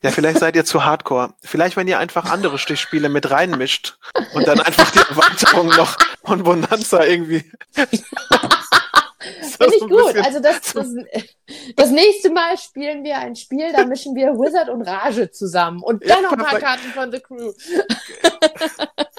Ja, 0.03 0.11
vielleicht 0.11 0.41
seid 0.41 0.57
ihr 0.57 0.65
zu 0.65 0.85
hardcore. 0.85 1.35
Vielleicht, 1.43 1.77
wenn 1.77 1.87
ihr 1.87 2.01
einfach 2.01 2.31
andere 2.31 2.59
Stichspiele 2.59 3.09
mit 3.09 3.31
reinmischt 3.31 3.97
und 4.35 4.47
dann 4.49 4.59
einfach 4.61 4.91
die 4.91 4.99
Erweiterung 4.99 5.69
noch 5.69 5.97
von 6.25 6.43
Bonanza 6.43 7.05
irgendwie. 7.05 7.51
Finde 9.59 9.77
ich 9.77 9.81
gut. 9.81 10.17
Also 10.25 10.41
das, 10.41 10.73
das, 10.73 10.89
das 11.77 11.91
nächste 11.91 12.31
Mal 12.31 12.57
spielen 12.59 13.05
wir 13.05 13.19
ein 13.19 13.37
Spiel, 13.37 13.73
da 13.73 13.85
mischen 13.85 14.15
wir 14.15 14.33
Wizard 14.35 14.69
und 14.69 14.83
Rage 14.83 15.31
zusammen. 15.31 15.83
Und 15.83 16.05
Ja, 16.05 16.17
dann 16.17 16.25
noch 16.25 16.33
ein 16.33 16.39
paar. 16.39 16.59
Karten 16.59 16.89
von 16.93 17.11
The 17.13 17.21
Crew. 17.21 17.53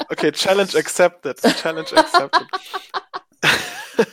Okay, 0.09 0.31
Challenge 0.31 0.73
accepted. 0.75 1.37
Challenge 1.61 1.87
accepted. 1.93 2.47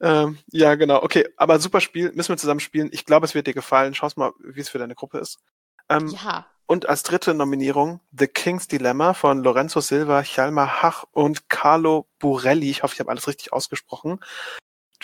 ähm, 0.00 0.38
ja, 0.50 0.74
genau. 0.74 1.02
Okay, 1.02 1.28
aber 1.36 1.60
super 1.60 1.80
Spiel. 1.80 2.10
Müssen 2.12 2.30
wir 2.30 2.36
zusammen 2.36 2.60
spielen. 2.60 2.90
Ich 2.92 3.04
glaube, 3.04 3.24
es 3.24 3.34
wird 3.34 3.46
dir 3.46 3.54
gefallen. 3.54 3.94
Schau's 3.94 4.16
mal, 4.16 4.32
wie 4.40 4.60
es 4.60 4.68
für 4.68 4.78
deine 4.78 4.94
Gruppe 4.96 5.18
ist. 5.18 5.38
Ähm, 5.88 6.08
Ja. 6.08 6.46
Und 6.66 6.88
als 6.88 7.02
dritte 7.02 7.34
Nominierung 7.34 8.00
The 8.18 8.26
King's 8.26 8.66
Dilemma 8.66 9.14
von 9.14 9.42
Lorenzo 9.42 9.80
Silva, 9.80 10.22
Hjalmar 10.22 10.82
Hach 10.82 11.04
und 11.12 11.48
Carlo 11.48 12.08
Burelli. 12.18 12.70
Ich 12.70 12.82
hoffe, 12.82 12.94
ich 12.94 13.00
habe 13.00 13.10
alles 13.10 13.28
richtig 13.28 13.52
ausgesprochen. 13.52 14.20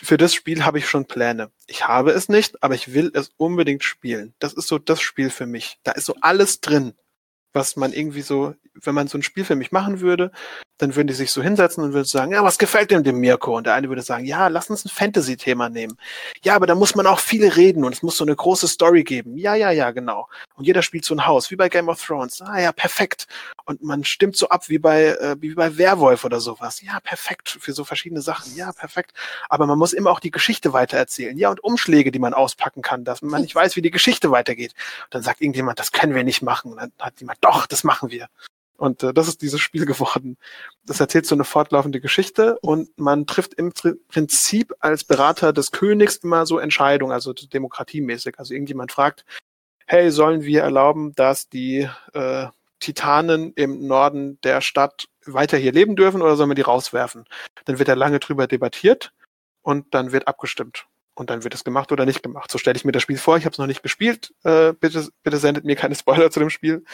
Für 0.02 0.16
das 0.16 0.34
Spiel 0.34 0.64
habe 0.64 0.78
ich 0.78 0.88
schon 0.88 1.06
Pläne. 1.06 1.50
Ich 1.66 1.88
habe 1.88 2.12
es 2.12 2.28
nicht, 2.28 2.62
aber 2.62 2.74
ich 2.74 2.94
will 2.94 3.10
es 3.14 3.32
unbedingt 3.36 3.84
spielen. 3.84 4.34
Das 4.38 4.52
ist 4.52 4.68
so 4.68 4.78
das 4.78 5.00
Spiel 5.00 5.30
für 5.30 5.46
mich. 5.46 5.78
Da 5.82 5.92
ist 5.92 6.06
so 6.06 6.14
alles 6.20 6.60
drin, 6.60 6.94
was 7.52 7.76
man 7.76 7.92
irgendwie 7.92 8.22
so, 8.22 8.54
wenn 8.74 8.94
man 8.94 9.08
so 9.08 9.18
ein 9.18 9.22
Spiel 9.22 9.44
für 9.44 9.56
mich 9.56 9.72
machen 9.72 10.00
würde, 10.00 10.30
dann 10.78 10.94
würden 10.94 11.08
die 11.08 11.14
sich 11.14 11.32
so 11.32 11.42
hinsetzen 11.42 11.82
und 11.82 11.92
würden 11.92 12.06
sagen, 12.06 12.32
ja, 12.32 12.44
was 12.44 12.56
gefällt 12.56 12.92
dem 12.92 13.02
dem 13.02 13.18
Mirko? 13.18 13.56
Und 13.56 13.66
der 13.66 13.74
eine 13.74 13.88
würde 13.88 14.02
sagen, 14.02 14.24
ja, 14.24 14.46
lass 14.46 14.70
uns 14.70 14.84
ein 14.84 14.90
Fantasy-Thema 14.90 15.68
nehmen. 15.68 15.98
Ja, 16.44 16.54
aber 16.54 16.66
da 16.66 16.76
muss 16.76 16.94
man 16.94 17.06
auch 17.06 17.18
viel 17.18 17.48
reden 17.48 17.84
und 17.84 17.92
es 17.92 18.02
muss 18.02 18.16
so 18.16 18.24
eine 18.24 18.36
große 18.36 18.68
Story 18.68 19.02
geben. 19.02 19.36
Ja, 19.36 19.56
ja, 19.56 19.72
ja, 19.72 19.90
genau. 19.90 20.28
Und 20.54 20.66
jeder 20.66 20.82
spielt 20.82 21.04
so 21.04 21.14
ein 21.14 21.26
Haus, 21.26 21.50
wie 21.50 21.56
bei 21.56 21.68
Game 21.68 21.88
of 21.88 22.00
Thrones. 22.04 22.40
Ah 22.42 22.60
ja, 22.60 22.70
perfekt. 22.70 23.26
Und 23.64 23.82
man 23.82 24.04
stimmt 24.04 24.36
so 24.36 24.48
ab 24.48 24.68
wie 24.68 24.78
bei, 24.78 25.06
äh, 25.06 25.36
wie 25.40 25.54
bei 25.54 25.76
Werwolf 25.76 26.24
oder 26.24 26.40
sowas. 26.40 26.80
Ja, 26.80 27.00
perfekt. 27.00 27.58
Für 27.60 27.72
so 27.72 27.84
verschiedene 27.84 28.22
Sachen. 28.22 28.54
Ja, 28.54 28.72
perfekt. 28.72 29.12
Aber 29.48 29.66
man 29.66 29.78
muss 29.78 29.92
immer 29.92 30.10
auch 30.10 30.20
die 30.20 30.30
Geschichte 30.30 30.72
weitererzählen. 30.72 31.36
Ja, 31.36 31.50
und 31.50 31.62
Umschläge, 31.62 32.12
die 32.12 32.20
man 32.20 32.34
auspacken 32.34 32.82
kann, 32.82 33.04
dass 33.04 33.20
man 33.20 33.42
nicht 33.42 33.54
weiß, 33.54 33.74
wie 33.74 33.82
die 33.82 33.90
Geschichte 33.90 34.30
weitergeht. 34.30 34.74
Und 35.04 35.14
dann 35.14 35.22
sagt 35.22 35.40
irgendjemand, 35.40 35.80
das 35.80 35.90
können 35.90 36.14
wir 36.14 36.22
nicht 36.22 36.42
machen. 36.42 36.72
Und 36.72 36.78
dann 36.78 36.92
hat 37.00 37.18
jemand, 37.20 37.37
doch, 37.40 37.66
das 37.66 37.84
machen 37.84 38.10
wir. 38.10 38.28
Und 38.78 39.02
äh, 39.02 39.12
das 39.12 39.28
ist 39.28 39.42
dieses 39.42 39.60
Spiel 39.60 39.84
geworden. 39.86 40.38
Das 40.84 41.00
erzählt 41.00 41.26
so 41.26 41.34
eine 41.34 41.44
fortlaufende 41.44 42.00
Geschichte 42.00 42.58
und 42.60 42.96
man 42.98 43.26
trifft 43.26 43.54
im 43.54 43.72
Prinzip 44.08 44.72
als 44.78 45.04
Berater 45.04 45.52
des 45.52 45.72
Königs 45.72 46.16
immer 46.18 46.46
so 46.46 46.58
Entscheidungen, 46.58 47.12
also 47.12 47.32
demokratiemäßig. 47.32 48.38
Also 48.38 48.54
irgendjemand 48.54 48.92
fragt, 48.92 49.24
hey, 49.86 50.10
sollen 50.10 50.42
wir 50.42 50.62
erlauben, 50.62 51.12
dass 51.14 51.48
die 51.48 51.88
äh, 52.12 52.46
Titanen 52.78 53.52
im 53.54 53.86
Norden 53.86 54.40
der 54.42 54.60
Stadt 54.60 55.08
weiter 55.26 55.58
hier 55.58 55.72
leben 55.72 55.96
dürfen 55.96 56.22
oder 56.22 56.36
sollen 56.36 56.50
wir 56.50 56.54
die 56.54 56.62
rauswerfen? 56.62 57.24
Dann 57.64 57.78
wird 57.78 57.88
da 57.88 57.94
lange 57.94 58.20
drüber 58.20 58.46
debattiert 58.46 59.12
und 59.62 59.92
dann 59.92 60.12
wird 60.12 60.28
abgestimmt. 60.28 60.86
Und 61.18 61.30
dann 61.30 61.42
wird 61.42 61.52
es 61.52 61.64
gemacht 61.64 61.90
oder 61.90 62.06
nicht 62.06 62.22
gemacht. 62.22 62.48
So 62.48 62.58
stelle 62.58 62.76
ich 62.76 62.84
mir 62.84 62.92
das 62.92 63.02
Spiel 63.02 63.18
vor. 63.18 63.36
Ich 63.36 63.44
habe 63.44 63.52
es 63.52 63.58
noch 63.58 63.66
nicht 63.66 63.82
gespielt. 63.82 64.32
Äh, 64.44 64.72
bitte, 64.72 65.08
bitte 65.24 65.38
sendet 65.38 65.64
mir 65.64 65.74
keine 65.74 65.96
Spoiler 65.96 66.30
zu 66.30 66.38
dem 66.38 66.48
Spiel. 66.48 66.84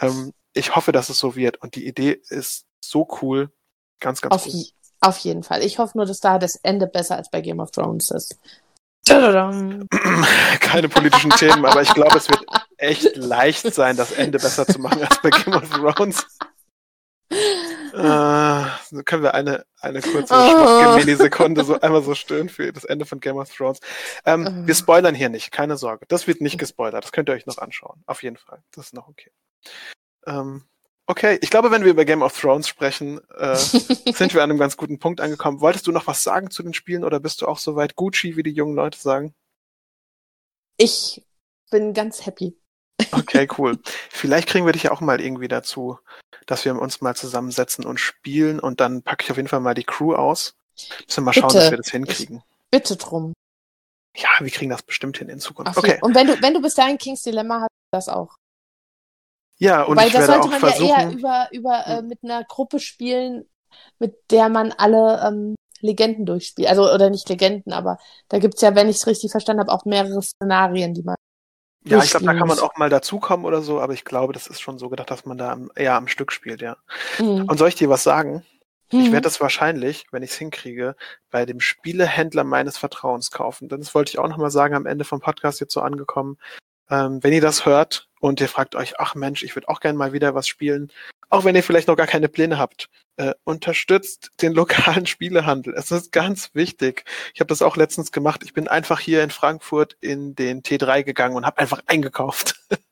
Ähm, 0.00 0.32
ich 0.54 0.74
hoffe, 0.74 0.92
dass 0.92 1.10
es 1.10 1.18
so 1.18 1.36
wird. 1.36 1.58
Und 1.58 1.74
die 1.74 1.86
Idee 1.86 2.18
ist 2.30 2.64
so 2.82 3.06
cool. 3.20 3.50
Ganz, 4.00 4.22
ganz 4.22 4.34
auf, 4.34 4.46
cool. 4.46 4.64
Auf 5.00 5.18
jeden 5.18 5.42
Fall. 5.42 5.62
Ich 5.62 5.78
hoffe 5.78 5.98
nur, 5.98 6.06
dass 6.06 6.20
da 6.20 6.38
das 6.38 6.56
Ende 6.56 6.86
besser 6.86 7.16
als 7.16 7.30
bei 7.30 7.42
Game 7.42 7.60
of 7.60 7.70
Thrones 7.70 8.10
ist. 8.10 8.38
Keine 10.60 10.88
politischen 10.88 11.30
Themen, 11.32 11.66
aber 11.66 11.82
ich 11.82 11.92
glaube, 11.92 12.16
es 12.16 12.30
wird 12.30 12.44
echt 12.78 13.14
leicht 13.16 13.74
sein, 13.74 13.96
das 13.96 14.12
Ende 14.12 14.38
besser 14.38 14.66
zu 14.66 14.80
machen 14.80 15.02
als 15.02 15.20
bei 15.20 15.28
Game 15.28 15.54
of 15.54 15.68
Thrones. 15.68 16.26
Äh, 17.96 19.02
können 19.04 19.22
wir 19.22 19.32
eine, 19.32 19.64
eine 19.80 20.02
kurze 20.02 20.34
oh. 20.34 20.96
Millisekunde 20.96 21.64
so 21.64 21.80
einmal 21.80 22.02
so 22.02 22.14
stören 22.14 22.50
für 22.50 22.70
das 22.70 22.84
Ende 22.84 23.06
von 23.06 23.20
Game 23.20 23.38
of 23.38 23.50
Thrones. 23.50 23.80
Ähm, 24.26 24.46
oh. 24.46 24.66
Wir 24.66 24.74
spoilern 24.74 25.14
hier 25.14 25.30
nicht, 25.30 25.50
keine 25.50 25.78
Sorge. 25.78 26.04
Das 26.08 26.26
wird 26.26 26.42
nicht 26.42 26.58
gespoilert. 26.58 27.04
Das 27.04 27.12
könnt 27.12 27.30
ihr 27.30 27.32
euch 27.32 27.46
noch 27.46 27.56
anschauen. 27.56 28.02
Auf 28.06 28.22
jeden 28.22 28.36
Fall. 28.36 28.62
Das 28.72 28.86
ist 28.86 28.94
noch 28.94 29.08
okay. 29.08 29.30
Ähm, 30.26 30.64
okay, 31.06 31.38
ich 31.40 31.48
glaube, 31.48 31.70
wenn 31.70 31.84
wir 31.84 31.90
über 31.90 32.04
Game 32.04 32.22
of 32.22 32.38
Thrones 32.38 32.68
sprechen, 32.68 33.18
äh, 33.34 33.56
sind 34.12 34.34
wir 34.34 34.42
an 34.42 34.50
einem 34.50 34.58
ganz 34.58 34.76
guten 34.76 34.98
Punkt 34.98 35.22
angekommen. 35.22 35.62
Wolltest 35.62 35.86
du 35.86 35.92
noch 35.92 36.06
was 36.06 36.22
sagen 36.22 36.50
zu 36.50 36.62
den 36.62 36.74
Spielen 36.74 37.02
oder 37.02 37.18
bist 37.18 37.40
du 37.40 37.46
auch 37.46 37.58
so 37.58 37.76
weit 37.76 37.96
Gucci, 37.96 38.36
wie 38.36 38.42
die 38.42 38.52
jungen 38.52 38.76
Leute 38.76 38.98
sagen? 38.98 39.34
Ich 40.76 41.24
bin 41.70 41.94
ganz 41.94 42.26
happy. 42.26 42.58
Okay, 43.12 43.48
cool. 43.58 43.78
Vielleicht 44.10 44.48
kriegen 44.48 44.66
wir 44.66 44.72
dich 44.72 44.84
ja 44.84 44.92
auch 44.92 45.00
mal 45.00 45.20
irgendwie 45.20 45.48
dazu, 45.48 45.98
dass 46.46 46.64
wir 46.64 46.80
uns 46.80 47.00
mal 47.00 47.14
zusammensetzen 47.14 47.84
und 47.84 47.98
spielen 47.98 48.60
und 48.60 48.80
dann 48.80 49.02
packe 49.02 49.24
ich 49.24 49.30
auf 49.30 49.36
jeden 49.36 49.48
Fall 49.48 49.60
mal 49.60 49.74
die 49.74 49.84
Crew 49.84 50.14
aus. 50.14 50.54
Müssen 51.06 51.22
wir 51.22 51.22
mal 51.22 51.32
schauen, 51.32 51.48
bitte. 51.48 51.60
dass 51.60 51.70
wir 51.70 51.78
das 51.78 51.90
hinkriegen. 51.90 52.36
Ich 52.36 52.70
bitte 52.70 52.96
drum. 52.96 53.32
Ja, 54.16 54.28
wir 54.40 54.50
kriegen 54.50 54.70
das 54.70 54.82
bestimmt 54.82 55.18
hin 55.18 55.28
in 55.28 55.40
Zukunft. 55.40 55.76
Okay. 55.76 55.98
Und 56.00 56.14
wenn 56.14 56.26
du, 56.26 56.40
wenn 56.40 56.54
du 56.54 56.62
bis 56.62 56.74
dahin 56.74 56.98
Kings 56.98 57.22
Dilemma 57.22 57.62
hast, 57.62 57.70
das 57.92 58.08
auch. 58.08 58.34
Ja, 59.58 59.82
und 59.82 59.96
Weil 59.96 60.08
ich 60.08 60.12
das 60.12 60.26
sollte 60.26 60.48
man 60.48 60.60
versuchen, 60.60 60.88
ja 60.88 61.02
eher 61.02 61.10
über, 61.10 61.48
über 61.52 61.86
äh, 61.86 62.02
mit 62.02 62.18
einer 62.22 62.44
Gruppe 62.44 62.78
spielen, 62.78 63.46
mit 63.98 64.30
der 64.30 64.48
man 64.48 64.72
alle 64.72 65.22
ähm, 65.26 65.54
Legenden 65.80 66.26
durchspielt. 66.26 66.68
Also, 66.68 66.92
oder 66.92 67.10
nicht 67.10 67.28
Legenden, 67.28 67.72
aber 67.72 67.98
da 68.28 68.38
gibt's 68.38 68.60
ja, 68.60 68.74
wenn 68.74 68.88
ich 68.88 68.96
es 68.96 69.06
richtig 69.06 69.30
verstanden 69.30 69.60
habe, 69.60 69.72
auch 69.72 69.84
mehrere 69.84 70.22
Szenarien, 70.22 70.94
die 70.94 71.02
man. 71.02 71.16
Ja, 71.86 72.02
ich 72.02 72.10
glaube, 72.10 72.26
da 72.26 72.34
kann 72.34 72.48
man 72.48 72.58
auch 72.58 72.76
mal 72.76 72.90
dazukommen 72.90 73.46
oder 73.46 73.62
so, 73.62 73.80
aber 73.80 73.92
ich 73.92 74.04
glaube, 74.04 74.32
das 74.32 74.46
ist 74.46 74.60
schon 74.60 74.78
so 74.78 74.88
gedacht, 74.88 75.10
dass 75.10 75.24
man 75.24 75.38
da 75.38 75.56
eher 75.74 75.94
am 75.94 76.08
Stück 76.08 76.32
spielt, 76.32 76.60
ja. 76.60 76.76
Mhm. 77.18 77.44
Und 77.44 77.58
soll 77.58 77.68
ich 77.68 77.76
dir 77.76 77.88
was 77.88 78.02
sagen? 78.02 78.44
Mhm. 78.92 79.00
Ich 79.00 79.12
werde 79.12 79.22
das 79.22 79.40
wahrscheinlich, 79.40 80.06
wenn 80.10 80.22
ich 80.22 80.30
es 80.30 80.36
hinkriege, 80.36 80.96
bei 81.30 81.46
dem 81.46 81.60
Spielehändler 81.60 82.44
meines 82.44 82.76
Vertrauens 82.78 83.30
kaufen. 83.30 83.68
Denn 83.68 83.80
das 83.80 83.94
wollte 83.94 84.10
ich 84.10 84.18
auch 84.18 84.28
nochmal 84.28 84.50
sagen, 84.50 84.74
am 84.74 84.86
Ende 84.86 85.04
vom 85.04 85.20
Podcast 85.20 85.60
jetzt 85.60 85.72
so 85.72 85.80
angekommen. 85.80 86.38
Ähm, 86.90 87.22
wenn 87.22 87.32
ihr 87.32 87.40
das 87.40 87.66
hört 87.66 88.08
und 88.20 88.40
ihr 88.40 88.48
fragt 88.48 88.76
euch, 88.76 89.00
ach 89.00 89.14
Mensch, 89.14 89.42
ich 89.42 89.56
würde 89.56 89.68
auch 89.68 89.80
gerne 89.80 89.98
mal 89.98 90.12
wieder 90.12 90.34
was 90.34 90.46
spielen, 90.46 90.92
auch 91.28 91.44
wenn 91.44 91.56
ihr 91.56 91.62
vielleicht 91.62 91.88
noch 91.88 91.96
gar 91.96 92.06
keine 92.06 92.28
Pläne 92.28 92.58
habt, 92.58 92.88
äh, 93.16 93.34
unterstützt 93.44 94.30
den 94.42 94.52
lokalen 94.52 95.06
Spielehandel. 95.06 95.74
Es 95.74 95.90
ist 95.90 96.12
ganz 96.12 96.50
wichtig. 96.54 97.04
Ich 97.34 97.40
habe 97.40 97.48
das 97.48 97.62
auch 97.62 97.76
letztens 97.76 98.12
gemacht. 98.12 98.42
Ich 98.44 98.52
bin 98.52 98.68
einfach 98.68 99.00
hier 99.00 99.22
in 99.22 99.30
Frankfurt 99.30 99.96
in 100.00 100.34
den 100.34 100.62
T3 100.62 101.02
gegangen 101.02 101.36
und 101.36 101.46
habe 101.46 101.58
einfach 101.58 101.82
eingekauft. 101.86 102.60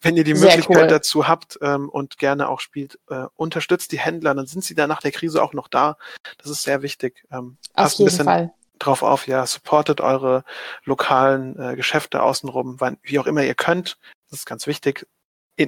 wenn 0.00 0.16
ihr 0.16 0.24
die 0.24 0.34
Sehr 0.34 0.50
Möglichkeit 0.50 0.84
cool. 0.84 0.88
dazu 0.88 1.28
habt 1.28 1.58
ähm, 1.60 1.88
und 1.88 2.18
gerne 2.18 2.48
auch 2.48 2.60
spielt, 2.60 2.98
äh, 3.08 3.26
unterstützt 3.34 3.92
die 3.92 3.98
Händler, 3.98 4.34
dann 4.34 4.46
sind 4.46 4.64
sie 4.64 4.74
da 4.74 4.86
nach 4.86 5.00
der 5.00 5.10
Krise 5.10 5.42
auch 5.42 5.54
noch 5.54 5.68
da. 5.68 5.96
Das 6.38 6.50
ist 6.50 6.62
sehr 6.62 6.82
wichtig. 6.82 7.24
Ähm, 7.32 7.56
Auf 7.74 7.94
jeden 7.94 8.10
Fall 8.10 8.52
drauf 8.78 9.02
auf, 9.02 9.26
ja, 9.26 9.44
supportet 9.44 10.00
eure 10.00 10.44
lokalen 10.84 11.58
äh, 11.58 11.74
Geschäfte 11.74 12.22
außenrum, 12.22 12.76
wann, 12.78 12.98
wie 13.02 13.18
auch 13.18 13.26
immer 13.26 13.42
ihr 13.42 13.56
könnt. 13.56 13.98
Das 14.30 14.40
ist 14.40 14.46
ganz 14.46 14.66
wichtig. 14.68 15.06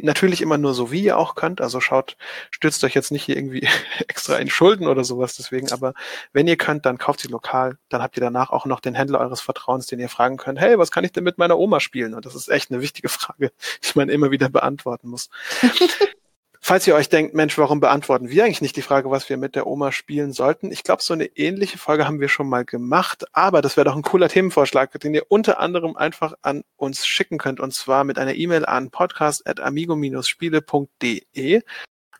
Natürlich 0.02 0.40
immer 0.40 0.58
nur 0.58 0.72
so, 0.74 0.92
wie 0.92 1.02
ihr 1.02 1.18
auch 1.18 1.34
könnt. 1.34 1.60
Also 1.60 1.80
schaut, 1.80 2.16
stürzt 2.50 2.84
euch 2.84 2.94
jetzt 2.94 3.10
nicht 3.10 3.24
hier 3.24 3.36
irgendwie 3.36 3.68
extra 4.08 4.36
in 4.36 4.48
Schulden 4.48 4.86
oder 4.86 5.04
sowas 5.04 5.36
deswegen. 5.36 5.72
Aber 5.72 5.94
wenn 6.32 6.46
ihr 6.46 6.56
könnt, 6.56 6.86
dann 6.86 6.98
kauft 6.98 7.20
sie 7.20 7.28
lokal. 7.28 7.78
Dann 7.88 8.02
habt 8.02 8.16
ihr 8.16 8.20
danach 8.20 8.50
auch 8.50 8.66
noch 8.66 8.80
den 8.80 8.94
Händler 8.94 9.20
eures 9.20 9.40
Vertrauens, 9.40 9.86
den 9.86 9.98
ihr 9.98 10.08
fragen 10.08 10.36
könnt, 10.36 10.60
hey, 10.60 10.78
was 10.78 10.90
kann 10.90 11.04
ich 11.04 11.12
denn 11.12 11.24
mit 11.24 11.38
meiner 11.38 11.58
Oma 11.58 11.80
spielen? 11.80 12.14
Und 12.14 12.26
das 12.26 12.34
ist 12.34 12.48
echt 12.48 12.70
eine 12.70 12.80
wichtige 12.80 13.08
Frage, 13.08 13.52
die 13.82 13.98
man 13.98 14.08
immer 14.08 14.30
wieder 14.30 14.48
beantworten 14.48 15.08
muss. 15.08 15.30
Falls 16.62 16.86
ihr 16.86 16.94
euch 16.94 17.08
denkt, 17.08 17.34
Mensch, 17.34 17.56
warum 17.56 17.80
beantworten 17.80 18.28
wir 18.28 18.44
eigentlich 18.44 18.60
nicht 18.60 18.76
die 18.76 18.82
Frage, 18.82 19.10
was 19.10 19.30
wir 19.30 19.38
mit 19.38 19.56
der 19.56 19.66
Oma 19.66 19.92
spielen 19.92 20.32
sollten? 20.32 20.70
Ich 20.70 20.84
glaube, 20.84 21.02
so 21.02 21.14
eine 21.14 21.24
ähnliche 21.24 21.78
Folge 21.78 22.06
haben 22.06 22.20
wir 22.20 22.28
schon 22.28 22.50
mal 22.50 22.66
gemacht, 22.66 23.24
aber 23.32 23.62
das 23.62 23.78
wäre 23.78 23.86
doch 23.86 23.96
ein 23.96 24.02
cooler 24.02 24.28
Themenvorschlag, 24.28 24.92
den 25.00 25.14
ihr 25.14 25.24
unter 25.28 25.58
anderem 25.58 25.96
einfach 25.96 26.34
an 26.42 26.64
uns 26.76 27.06
schicken 27.06 27.38
könnt 27.38 27.60
und 27.60 27.72
zwar 27.72 28.04
mit 28.04 28.18
einer 28.18 28.34
E-Mail 28.34 28.66
an 28.66 28.90
podcast.amigo-spiele.de. 28.90 31.62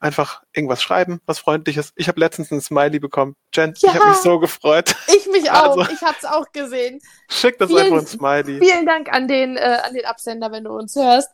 Einfach 0.03 0.43
irgendwas 0.55 0.83
schreiben, 0.83 1.21
was 1.27 1.39
freundliches. 1.39 1.93
Ich 1.95 2.09
habe 2.09 2.19
letztens 2.19 2.51
ein 2.51 2.63
Smiley 2.63 2.99
bekommen. 2.99 3.37
Jen, 3.55 3.75
ja, 3.77 3.91
ich 3.91 3.95
habe 3.95 4.09
mich 4.09 4.17
so 4.19 4.39
gefreut. 4.39 4.97
Ich 5.15 5.27
mich 5.31 5.51
auch. 5.51 5.77
Also, 5.77 5.93
ich 5.93 6.01
habe 6.01 6.17
es 6.19 6.25
auch 6.25 6.51
gesehen. 6.53 7.03
Schickt 7.29 7.61
das 7.61 7.69
vielen, 7.69 7.83
einfach 7.83 7.99
ein 7.99 8.07
Smiley. 8.07 8.59
Vielen 8.59 8.87
Dank 8.87 9.13
an 9.13 9.29
den, 9.29 9.59
äh, 9.59 9.81
an 9.85 9.93
den 9.93 10.07
Absender, 10.07 10.51
wenn 10.51 10.65
du 10.65 10.71
uns 10.71 10.97
hörst. 10.97 11.29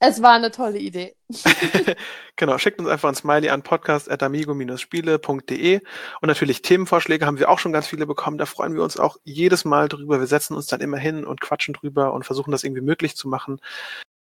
Es 0.00 0.22
war 0.22 0.34
eine 0.34 0.52
tolle 0.52 0.78
Idee. 0.78 1.16
genau, 2.36 2.56
schickt 2.58 2.78
uns 2.78 2.88
einfach 2.88 3.08
ein 3.08 3.16
Smiley 3.16 3.50
an 3.50 3.62
podcast.amigo-spiele.de 3.62 5.80
und 6.20 6.28
natürlich 6.28 6.62
Themenvorschläge 6.62 7.26
haben 7.26 7.40
wir 7.40 7.50
auch 7.50 7.58
schon 7.58 7.72
ganz 7.72 7.88
viele 7.88 8.06
bekommen. 8.06 8.38
Da 8.38 8.46
freuen 8.46 8.74
wir 8.74 8.84
uns 8.84 8.96
auch 8.96 9.16
jedes 9.24 9.64
Mal 9.64 9.88
drüber. 9.88 10.20
Wir 10.20 10.28
setzen 10.28 10.54
uns 10.54 10.68
dann 10.68 10.80
immer 10.80 10.98
hin 10.98 11.24
und 11.24 11.40
quatschen 11.40 11.74
drüber 11.74 12.12
und 12.12 12.24
versuchen 12.24 12.52
das 12.52 12.62
irgendwie 12.62 12.82
möglich 12.82 13.16
zu 13.16 13.26
machen. 13.26 13.60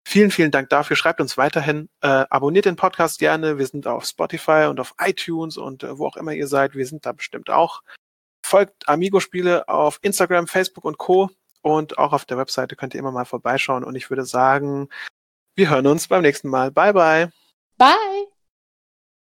Vielen, 0.05 0.29
vielen 0.29 0.51
Dank 0.51 0.69
dafür. 0.69 0.95
Schreibt 0.95 1.19
uns 1.21 1.37
weiterhin. 1.37 1.89
Äh, 2.01 2.25
abonniert 2.29 2.65
den 2.65 2.75
Podcast 2.75 3.17
gerne. 3.19 3.57
Wir 3.57 3.65
sind 3.65 3.87
auf 3.87 4.05
Spotify 4.05 4.67
und 4.69 4.79
auf 4.79 4.93
iTunes 4.99 5.57
und 5.57 5.81
äh, 5.83 5.97
wo 5.97 6.05
auch 6.05 6.17
immer 6.17 6.33
ihr 6.33 6.47
seid. 6.47 6.75
Wir 6.75 6.85
sind 6.85 7.07
da 7.07 7.13
bestimmt 7.13 7.49
auch. 7.49 7.81
Folgt 8.45 8.87
Amigo-Spiele 8.87 9.67
auf 9.69 9.97
Instagram, 10.01 10.45
Facebook 10.45 10.85
und 10.85 10.99
Co. 10.99 11.31
Und 11.61 11.97
auch 11.97 12.11
auf 12.11 12.25
der 12.25 12.37
Webseite 12.37 12.75
könnt 12.75 12.93
ihr 12.93 12.99
immer 12.99 13.13
mal 13.13 13.23
vorbeischauen. 13.25 13.85
Und 13.85 13.95
ich 13.95 14.09
würde 14.09 14.25
sagen, 14.25 14.89
wir 15.55 15.69
hören 15.69 15.87
uns 15.87 16.07
beim 16.07 16.21
nächsten 16.21 16.49
Mal. 16.49 16.71
Bye, 16.71 16.93
bye. 16.93 17.29
Bye. 17.77 18.32